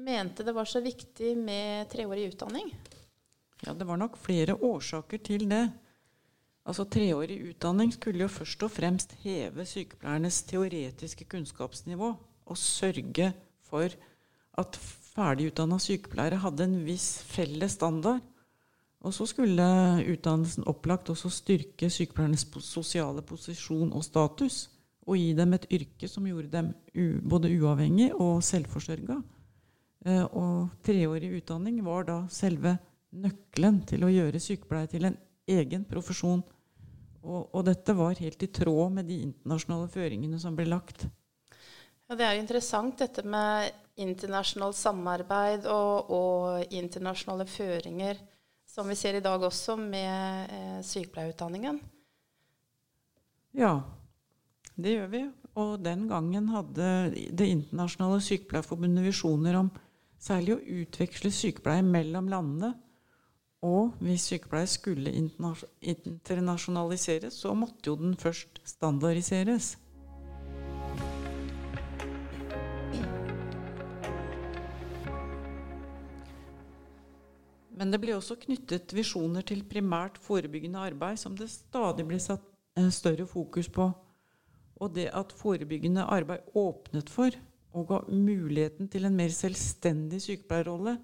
mente 0.05 0.45
det 0.45 0.53
var 0.55 0.69
så 0.69 0.83
viktig 0.85 1.33
med 1.41 1.89
treårig 1.93 2.29
utdanning? 2.35 2.69
Ja, 3.65 3.73
det 3.73 3.87
var 3.89 3.97
nok 3.97 4.19
flere 4.21 4.59
årsaker 4.61 5.23
til 5.25 5.47
det. 5.49 5.65
Altså 6.65 6.87
Treårig 6.89 7.43
utdanning 7.51 7.93
skulle 7.93 8.25
jo 8.25 8.31
først 8.33 8.63
og 8.65 8.73
fremst 8.73 9.13
heve 9.21 9.67
sykepleiernes 9.69 10.43
teoretiske 10.49 11.27
kunnskapsnivå 11.29 12.15
og 12.45 12.61
sørge 12.61 13.33
for 13.69 13.93
at 14.61 14.79
ferdigutdanna 15.15 15.77
sykepleiere 15.83 16.41
hadde 16.41 16.65
en 16.65 16.79
viss 16.87 17.19
felles 17.29 17.77
standard. 17.77 18.23
Og 19.05 19.13
så 19.13 19.27
skulle 19.29 19.67
utdannelsen 20.09 20.65
opplagt 20.71 21.11
også 21.13 21.29
styrke 21.29 21.91
sykepleiernes 21.93 22.47
sosiale 22.65 23.21
posisjon 23.23 23.93
og 23.93 24.05
status 24.07 24.71
og 25.05 25.21
gi 25.21 25.35
dem 25.37 25.53
et 25.53 25.69
yrke 25.69 26.09
som 26.09 26.25
gjorde 26.25 26.49
dem 26.55 26.73
både 27.29 27.53
uavhengig 27.59 28.09
og 28.15 28.41
selvforsørga. 28.47 29.19
Eh, 30.07 30.25
og 30.33 30.73
treårig 30.85 31.31
utdanning 31.37 31.83
var 31.85 32.09
da 32.09 32.19
selve 32.33 32.79
nøkkelen 33.13 33.83
til 33.89 34.05
å 34.05 34.13
gjøre 34.13 34.41
sykepleie 34.41 34.89
til 34.91 35.11
en 35.11 35.19
egen 35.49 35.85
profesjon. 35.89 36.43
Og, 37.25 37.49
og, 37.55 37.63
dette 37.65 37.95
var 37.97 38.21
helt 38.21 38.43
i 38.45 38.51
tråd 38.53 38.99
med 38.99 39.09
de 39.09 39.23
internasjonale 39.31 39.89
føringene 39.93 40.41
som 40.41 40.57
ble 40.57 40.67
lagt. 40.69 41.07
Ja, 42.05 42.17
Det 42.19 42.27
er 42.27 42.37
jo 42.37 42.45
interessant 42.45 43.01
dette 43.01 43.25
med 43.25 43.73
internasjonalt 44.05 44.77
samarbeid 44.77 45.69
og, 45.71 46.11
og 46.13 46.75
internasjonale 46.75 47.47
føringer, 47.49 48.21
som 48.69 48.91
vi 48.91 48.99
ser 48.99 49.17
i 49.17 49.25
dag 49.25 49.41
også 49.43 49.79
med 49.81 50.53
eh, 50.53 50.79
sykepleierutdanningen. 50.85 51.81
Ja, 53.55 53.79
det 54.75 54.97
gjør 54.97 55.11
vi. 55.13 55.25
Og 55.55 55.77
den 55.79 56.09
gangen 56.11 56.49
hadde 56.51 56.87
Det 57.31 57.47
internasjonale 57.47 58.19
sykepleierforbundet 58.27 59.07
visjoner 59.07 59.61
om 59.61 59.71
særlig 60.19 60.57
å 60.57 60.65
utveksle 60.83 61.31
sykepleie 61.33 61.85
mellom 61.87 62.29
landene. 62.33 62.75
Og 63.65 63.95
hvis 64.05 64.27
sykepleie 64.29 64.69
skulle 64.69 65.09
internasjonaliseres, 65.81 67.39
så 67.41 67.55
måtte 67.57 67.89
jo 67.89 67.97
den 67.97 68.13
først 68.21 68.61
standardiseres. 68.69 69.79
Men 77.75 77.91
det 77.91 77.99
ble 78.03 78.15
også 78.15 78.37
knyttet 78.45 78.93
visjoner 78.95 79.45
til 79.49 79.65
primært 79.69 80.21
forebyggende 80.23 80.83
arbeid, 80.85 81.19
som 81.21 81.35
det 81.37 81.51
stadig 81.51 82.07
ble 82.07 82.21
satt 82.23 82.45
eh, 82.79 82.91
større 82.95 83.27
fokus 83.27 83.69
på. 83.73 83.89
Og 84.81 84.95
det 84.95 85.09
at 85.13 85.35
forebyggende 85.35 86.05
arbeid 86.05 86.47
åpnet 86.55 87.11
for 87.11 87.35
og 87.75 87.89
ga 87.89 87.99
muligheten 88.13 88.89
til 88.89 89.09
en 89.09 89.17
mer 89.19 89.33
selvstendig 89.35 90.21
sykepleierrolle, 90.23 90.95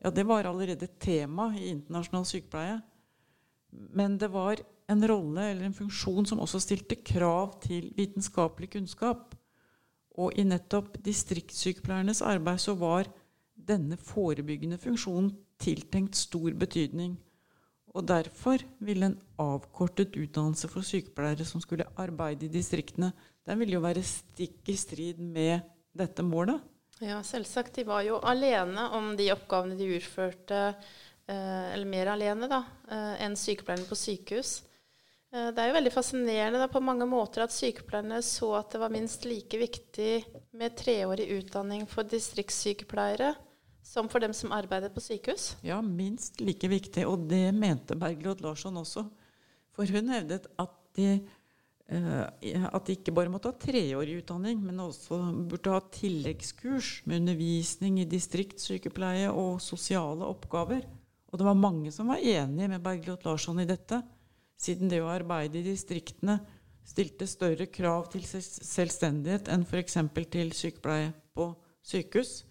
ja, 0.00 0.10
det 0.10 0.24
var 0.28 0.48
allerede 0.48 0.88
tema 1.00 1.50
i 1.56 1.68
internasjonal 1.68 2.26
sykepleie. 2.28 2.80
Men 3.70 4.16
det 4.18 4.30
var 4.32 4.62
en 4.90 5.08
rolle 5.08 5.50
eller 5.50 5.68
en 5.68 5.76
funksjon 5.76 6.26
som 6.26 6.40
også 6.42 6.60
stilte 6.64 6.98
krav 7.06 7.60
til 7.62 7.92
vitenskapelig 7.96 8.72
kunnskap. 8.74 9.34
Og 10.18 10.34
i 10.38 10.44
nettopp 10.44 10.96
distriktssykepleiernes 11.04 12.22
arbeid 12.26 12.62
så 12.62 12.74
var 12.78 13.10
denne 13.54 13.98
forebyggende 14.00 14.80
funksjonen 14.80 15.30
tiltenkt 15.60 16.18
stor 16.18 16.56
betydning. 16.58 17.18
Og 17.94 18.06
derfor 18.06 18.62
ville 18.80 19.10
en 19.10 19.18
avkortet 19.38 20.16
utdannelse 20.16 20.70
for 20.70 20.86
sykepleiere 20.86 21.44
som 21.46 21.62
skulle 21.62 21.88
arbeide 21.98 22.46
i 22.46 22.52
distriktene, 22.52 23.12
den 23.46 23.58
ville 23.58 23.76
jo 23.76 23.82
være 23.82 24.02
stikk 24.06 24.68
i 24.70 24.76
strid 24.78 25.18
med 25.18 25.64
dette 25.96 26.22
målet. 26.22 26.60
Ja, 27.00 27.22
selvsagt. 27.24 27.74
De 27.74 27.84
var 27.88 28.04
jo 28.04 28.18
alene 28.20 28.90
om 28.96 29.14
de 29.16 29.30
oppgavene 29.32 29.76
de 29.78 29.88
utførte, 29.96 30.74
eh, 31.26 31.72
eller 31.72 31.88
mer 31.88 32.12
alene 32.12 32.48
da, 32.50 32.64
eh, 32.90 33.22
enn 33.24 33.36
sykepleierne 33.40 33.88
på 33.88 33.96
sykehus. 33.96 34.62
Eh, 35.32 35.50
det 35.54 35.62
er 35.62 35.70
jo 35.70 35.76
veldig 35.78 35.92
fascinerende 35.94 36.58
da, 36.60 36.68
på 36.68 36.82
mange 36.82 37.06
måter 37.08 37.44
at 37.44 37.54
sykepleierne 37.54 38.20
så 38.26 38.52
at 38.58 38.74
det 38.74 38.80
var 38.82 38.92
minst 38.92 39.24
like 39.24 39.56
viktig 39.56 40.24
med 40.52 40.76
treårig 40.76 41.28
utdanning 41.38 41.86
for 41.88 42.04
distriktssykepleiere 42.04 43.34
som 43.82 44.08
for 44.08 44.20
dem 44.20 44.34
som 44.36 44.52
arbeider 44.52 44.92
på 44.92 45.00
sykehus? 45.00 45.54
Ja, 45.66 45.80
minst 45.82 46.40
like 46.40 46.68
viktig. 46.68 47.06
Og 47.08 47.26
det 47.30 47.48
mente 47.54 47.96
Bergljot 47.98 48.42
Larsson 48.44 48.76
også. 48.76 49.06
For 49.74 49.88
hun 49.88 50.12
hevdet 50.12 50.50
at 50.60 50.76
de, 50.98 51.20
at 51.90 52.86
de 52.86 52.94
ikke 52.94 53.14
bare 53.14 53.30
måtte 53.32 53.50
ha 53.50 53.58
treårig 53.58 54.20
utdanning, 54.20 54.60
men 54.62 54.78
også 54.84 55.18
burde 55.50 55.72
ha 55.74 55.80
tilleggskurs 55.90 57.00
med 57.10 57.24
undervisning 57.24 57.98
i 57.98 58.08
distriktssykepleie 58.08 59.30
og 59.32 59.58
sosiale 59.64 60.28
oppgaver. 60.28 60.86
Og 61.30 61.38
det 61.38 61.46
var 61.46 61.58
mange 61.58 61.90
som 61.94 62.10
var 62.10 62.22
enige 62.22 62.70
med 62.70 62.82
Bergljot 62.84 63.26
Larsson 63.26 63.58
i 63.62 63.66
dette, 63.66 64.00
siden 64.60 64.90
det 64.90 65.00
å 65.02 65.10
arbeide 65.10 65.58
i 65.60 65.66
distriktene 65.66 66.38
stilte 66.86 67.26
større 67.30 67.66
krav 67.70 68.08
til 68.12 68.24
selvstendighet 68.26 69.50
enn 69.52 69.66
f.eks. 69.66 69.98
til 70.30 70.54
sykepleie 70.56 71.10
på 71.34 71.50
sykehus. 71.86 72.44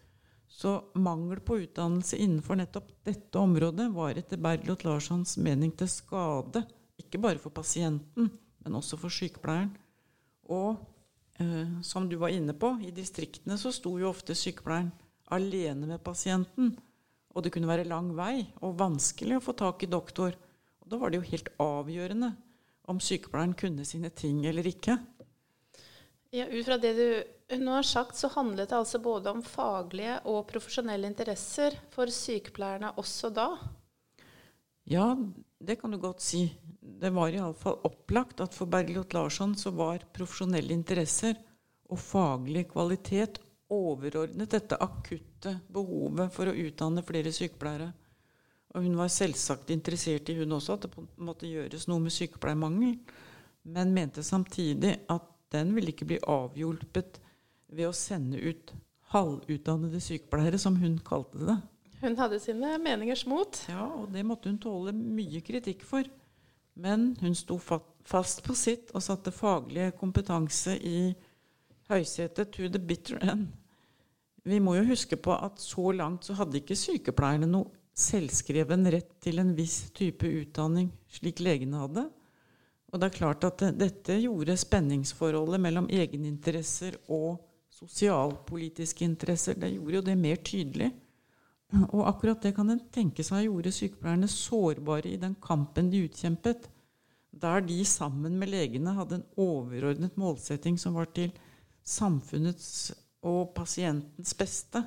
Så 0.49 0.73
mangel 0.99 1.39
på 1.45 1.59
utdannelse 1.61 2.17
innenfor 2.19 2.57
nettopp 2.59 2.91
dette 3.07 3.39
området 3.39 3.87
var 3.93 4.17
etter 4.19 4.41
Bergljot 4.41 4.83
Larssons 4.87 5.37
mening 5.39 5.71
til 5.77 5.87
skade, 5.91 6.65
ikke 6.99 7.21
bare 7.21 7.39
for 7.39 7.53
pasienten, 7.55 8.31
men 8.63 8.77
også 8.79 8.99
for 8.99 9.13
sykepleieren. 9.13 9.71
Og 10.49 10.79
eh, 11.39 11.79
som 11.85 12.09
du 12.09 12.17
var 12.21 12.33
inne 12.33 12.55
på, 12.57 12.75
i 12.83 12.93
distriktene 12.95 13.57
så 13.59 13.71
sto 13.75 13.95
jo 14.01 14.09
ofte 14.11 14.37
sykepleieren 14.37 14.91
alene 15.33 15.89
med 15.89 16.03
pasienten. 16.03 16.73
Og 17.35 17.45
det 17.45 17.53
kunne 17.53 17.69
være 17.69 17.87
lang 17.87 18.11
vei 18.17 18.49
og 18.65 18.79
vanskelig 18.79 19.37
å 19.37 19.45
få 19.45 19.55
tak 19.57 19.85
i 19.85 19.91
doktor. 19.91 20.33
Og 20.81 20.91
da 20.91 20.99
var 20.99 21.11
det 21.11 21.21
jo 21.21 21.29
helt 21.29 21.51
avgjørende 21.61 22.33
om 22.89 23.01
sykepleieren 23.03 23.53
kunne 23.57 23.85
sine 23.85 24.09
ting 24.09 24.41
eller 24.49 24.65
ikke. 24.65 24.97
Ja, 26.33 26.45
ut 26.45 26.65
fra 26.65 26.77
det 26.81 26.93
du 26.97 27.57
nå 27.57 27.73
har 27.73 27.85
sagt, 27.85 28.17
så 28.17 28.29
handlet 28.33 28.69
det 28.69 28.77
altså 28.77 28.99
både 29.01 29.31
om 29.33 29.41
faglige 29.45 30.19
og 30.29 30.43
profesjonelle 30.49 31.09
interesser 31.09 31.77
for 31.93 32.11
sykepleierne 32.13 32.91
også 33.01 33.31
da? 33.33 33.47
Ja, 34.89 35.13
det 35.59 35.75
kan 35.75 35.91
du 35.91 35.97
godt 35.97 36.21
si. 36.23 36.45
Det 36.79 37.11
var 37.15 37.33
iallfall 37.35 37.79
opplagt 37.87 38.41
at 38.43 38.55
for 38.55 38.71
Bergljot 38.71 39.13
Larsson 39.13 39.55
så 39.59 39.71
var 39.75 40.05
profesjonelle 40.15 40.73
interesser 40.73 41.37
og 41.89 41.99
faglig 41.99 42.67
kvalitet 42.71 43.41
overordnet 43.69 44.51
dette 44.55 44.77
akutte 44.81 45.57
behovet 45.69 46.33
for 46.33 46.49
å 46.49 46.55
utdanne 46.57 47.03
flere 47.05 47.33
sykepleiere. 47.35 47.89
Og 48.75 48.85
hun 48.85 48.97
var 48.99 49.09
selvsagt 49.13 49.71
interessert 49.73 50.29
i 50.29 50.37
hun 50.37 50.57
også 50.57 50.77
at 50.77 50.85
det 50.85 51.07
måtte 51.17 51.49
gjøres 51.49 51.87
noe 51.89 52.01
med 52.03 52.13
sykepleiermangel, 52.13 52.95
men 53.69 53.93
mente 53.93 54.23
samtidig 54.25 54.95
at 55.09 55.25
den 55.53 55.73
ville 55.75 55.93
ikke 55.93 56.07
bli 56.09 56.19
avhjulpet 56.29 57.19
ved 57.73 57.89
å 57.89 57.95
sende 57.95 58.39
ut 58.39 58.73
halvutdannede 59.13 60.01
sykepleiere, 60.01 60.59
som 60.61 60.77
hun 60.77 60.99
kalte 61.05 61.41
det. 61.41 61.57
Hun 61.99 62.15
hadde 62.15 62.39
sine 62.39 62.77
meningers 62.79 63.25
mot. 63.27 63.59
Ja, 63.67 63.85
og 63.99 64.11
det 64.13 64.23
måtte 64.27 64.51
hun 64.51 64.59
tåle 64.61 64.93
mye 64.95 65.41
kritikk 65.43 65.83
for. 65.87 66.07
Men 66.79 67.11
hun 67.19 67.35
sto 67.35 67.57
fast 67.59 68.43
på 68.45 68.55
sitt 68.55 68.93
og 68.95 69.03
satte 69.03 69.33
faglig 69.35 69.89
kompetanse 69.99 70.77
i 70.79 71.09
høysetet 71.89 72.53
to 72.55 72.69
the 72.71 72.79
bitter 72.79 73.19
end. 73.25 73.49
Vi 74.47 74.61
må 74.63 74.77
jo 74.77 74.87
huske 74.87 75.17
på 75.19 75.33
at 75.35 75.59
så 75.59 75.91
langt 75.91 76.29
så 76.29 76.37
hadde 76.39 76.61
ikke 76.61 76.77
sykepleierne 76.79 77.49
noe 77.49 77.73
selvskreven 77.99 78.87
rett 78.93 79.17
til 79.19 79.41
en 79.41 79.51
viss 79.57 79.89
type 79.91 80.23
utdanning, 80.23 80.87
slik 81.11 81.41
legene 81.43 81.81
hadde. 81.81 82.05
Og 82.89 83.01
det 83.01 83.09
er 83.09 83.17
klart 83.17 83.43
at 83.45 83.65
dette 83.77 84.15
gjorde 84.23 84.55
spenningsforholdet 84.57 85.59
mellom 85.61 85.89
egeninteresser 85.91 86.95
og 87.11 87.43
sosialpolitiske 87.75 89.05
interesser 89.05 89.59
det 89.59 89.73
gjorde 89.75 89.99
jo 89.99 90.05
det 90.07 90.17
mer 90.17 90.39
tydelig. 90.41 90.89
Og 91.69 92.01
akkurat 92.09 92.41
det 92.41 92.55
kan 92.57 92.71
en 92.73 92.81
tenke 92.93 93.23
seg 93.25 93.45
gjorde 93.45 93.73
sykepleierne 93.75 94.29
sårbare 94.31 95.11
i 95.11 95.19
den 95.21 95.35
kampen 95.41 95.91
de 95.91 96.01
utkjempet, 96.07 96.65
der 97.29 97.61
de 97.61 97.77
sammen 97.85 98.39
med 98.41 98.49
legene 98.49 98.95
hadde 98.97 99.19
en 99.19 99.27
overordnet 99.37 100.17
målsetting 100.17 100.79
som 100.81 100.97
var 100.97 101.11
til 101.13 101.29
samfunnets 101.85 102.89
og 103.25 103.53
pasientens 103.53 104.33
beste. 104.37 104.81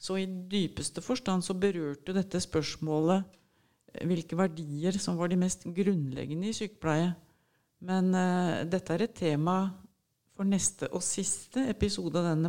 Så 0.00 0.16
i 0.16 0.24
dypeste 0.24 1.04
forstand 1.04 1.44
så 1.44 1.56
berørte 1.58 2.14
dette 2.16 2.40
spørsmålet 2.40 3.26
eh, 3.92 4.06
hvilke 4.08 4.38
verdier 4.38 4.96
som 4.96 5.18
var 5.20 5.28
de 5.28 5.36
mest 5.40 5.66
grunnleggende 5.68 6.48
i 6.48 6.56
sykepleie. 6.56 7.12
Men 7.84 8.08
uh, 8.16 8.64
dette 8.68 8.96
er 8.96 9.04
et 9.04 9.16
tema 9.16 9.58
for 10.36 10.48
neste 10.48 10.88
og 10.96 11.04
siste 11.04 11.66
episode 11.68 12.16
av 12.16 12.32
denne 12.32 12.48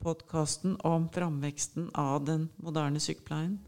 podkasten 0.00 0.76
om 0.86 1.08
framveksten 1.12 1.90
av 1.94 2.24
den 2.24 2.48
moderne 2.56 3.00
sykepleien. 3.00 3.58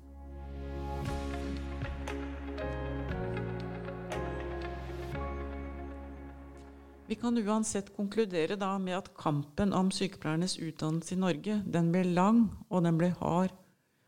Vi 7.07 7.17
kan 7.21 7.37
uansett 7.39 7.91
konkludere 7.97 8.57
da 8.57 8.79
med 8.81 8.97
at 8.97 9.11
kampen 9.21 9.75
om 9.77 9.91
sykepleiernes 9.93 10.57
utdannelse 10.57 11.13
i 11.13 11.19
Norge 11.21 11.59
den 11.69 11.91
ble 11.93 12.07
lang 12.09 12.47
og 12.71 12.87
den 12.87 12.97
ble 12.97 13.11
hard. 13.19 13.53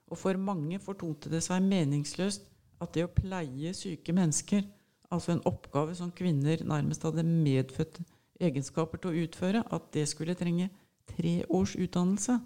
Og 0.08 0.16
for 0.16 0.40
mange 0.40 0.78
fortonte 0.80 1.28
det 1.28 1.42
seg 1.44 1.66
meningsløst 1.66 2.46
at 2.80 2.94
det 2.96 3.04
å 3.04 3.12
pleie 3.12 3.74
syke 3.76 4.14
mennesker, 4.16 4.64
altså 5.12 5.34
en 5.34 5.44
oppgave 5.44 5.92
som 5.98 6.14
kvinner 6.16 6.64
nærmest 6.64 7.04
hadde 7.04 7.26
medfødte 7.28 8.06
egenskaper 8.40 9.02
til 9.02 9.12
å 9.12 9.26
utføre, 9.26 9.60
at 9.68 9.92
det 9.92 10.06
skulle 10.08 10.36
trenge 10.38 10.70
tre 11.10 11.42
års 11.48 11.74
utdannelse. 11.76 12.38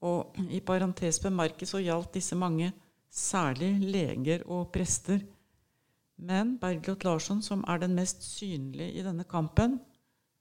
Og 0.00 0.38
i 0.48 0.62
parentes 0.64 1.20
bemerket 1.20 1.68
så 1.68 1.82
gjaldt 1.82 2.14
disse 2.16 2.38
mange 2.38 2.72
særlig 3.10 3.74
leger 3.82 4.46
og 4.46 4.70
prester. 4.72 5.20
Men 6.20 6.56
Bergljot 6.60 7.04
Larsson, 7.04 7.42
som 7.42 7.64
er 7.68 7.80
den 7.82 7.96
mest 7.96 8.22
synlige 8.24 8.92
i 9.00 9.04
denne 9.04 9.24
kampen, 9.24 9.78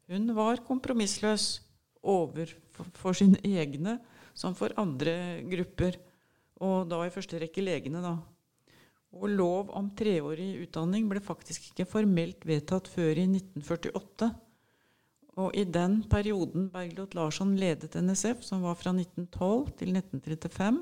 hun 0.10 0.32
var 0.36 0.64
kompromissløs 0.66 1.62
overfor 2.04 3.14
sine 3.14 3.40
egne 3.46 4.00
som 4.34 4.56
for 4.56 4.74
andre 4.80 5.44
grupper, 5.50 5.98
og 6.64 6.90
da 6.92 7.04
i 7.06 7.14
første 7.14 7.40
rekke 7.42 7.64
legene, 7.64 8.02
da. 8.04 8.16
Og 9.20 9.32
lov 9.32 9.72
om 9.76 9.90
treårig 9.98 10.52
utdanning 10.64 11.08
ble 11.10 11.22
faktisk 11.24 11.72
ikke 11.72 11.88
formelt 11.90 12.46
vedtatt 12.46 12.88
før 12.92 13.18
i 13.18 13.26
1948. 13.26 14.30
Og 15.40 15.56
i 15.56 15.64
den 15.64 16.02
perioden 16.12 16.68
Bergljot 16.74 17.14
Larsson 17.16 17.54
ledet 17.60 17.96
NSF, 17.96 18.42
som 18.44 18.64
var 18.66 18.76
fra 18.76 18.92
1912 18.92 19.70
til 19.80 19.94
1935, 19.96 20.82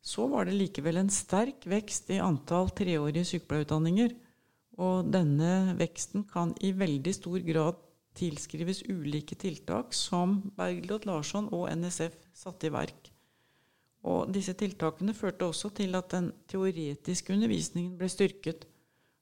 så 0.00 0.26
var 0.32 0.48
det 0.48 0.56
likevel 0.56 0.98
en 0.98 1.12
sterk 1.12 1.66
vekst 1.68 2.10
i 2.10 2.18
antall 2.24 2.72
treårige 2.74 3.28
sykepleierutdanninger. 3.34 4.16
Og 4.80 5.10
denne 5.12 5.76
veksten 5.78 6.24
kan 6.26 6.54
i 6.64 6.72
veldig 6.72 7.14
stor 7.14 7.38
grad 7.46 7.78
tilskrives 8.16 8.82
ulike 8.88 9.36
tiltak 9.38 9.94
som 9.94 10.40
Bergljot 10.56 11.06
Larsson 11.06 11.50
og 11.54 11.68
NSF 11.76 12.16
satte 12.34 12.66
i 12.66 12.74
verk. 12.74 13.12
Og 14.08 14.32
disse 14.32 14.56
tiltakene 14.56 15.14
førte 15.14 15.46
også 15.46 15.70
til 15.76 15.94
at 15.98 16.08
den 16.14 16.30
teoretiske 16.48 17.36
undervisningen 17.36 17.94
ble 18.00 18.08
styrket, 18.10 18.64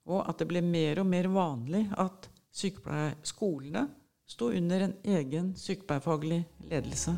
og 0.09 0.23
at 0.23 0.39
det 0.39 0.47
ble 0.49 0.63
mer 0.65 1.03
og 1.03 1.09
mer 1.11 1.27
vanlig 1.29 1.83
at 1.99 2.29
sykepleierskolene 2.55 3.83
sto 4.29 4.51
under 4.53 4.83
en 4.85 4.93
egen 5.03 5.55
sykepleierfaglig 5.57 6.43
ledelse. 6.69 7.17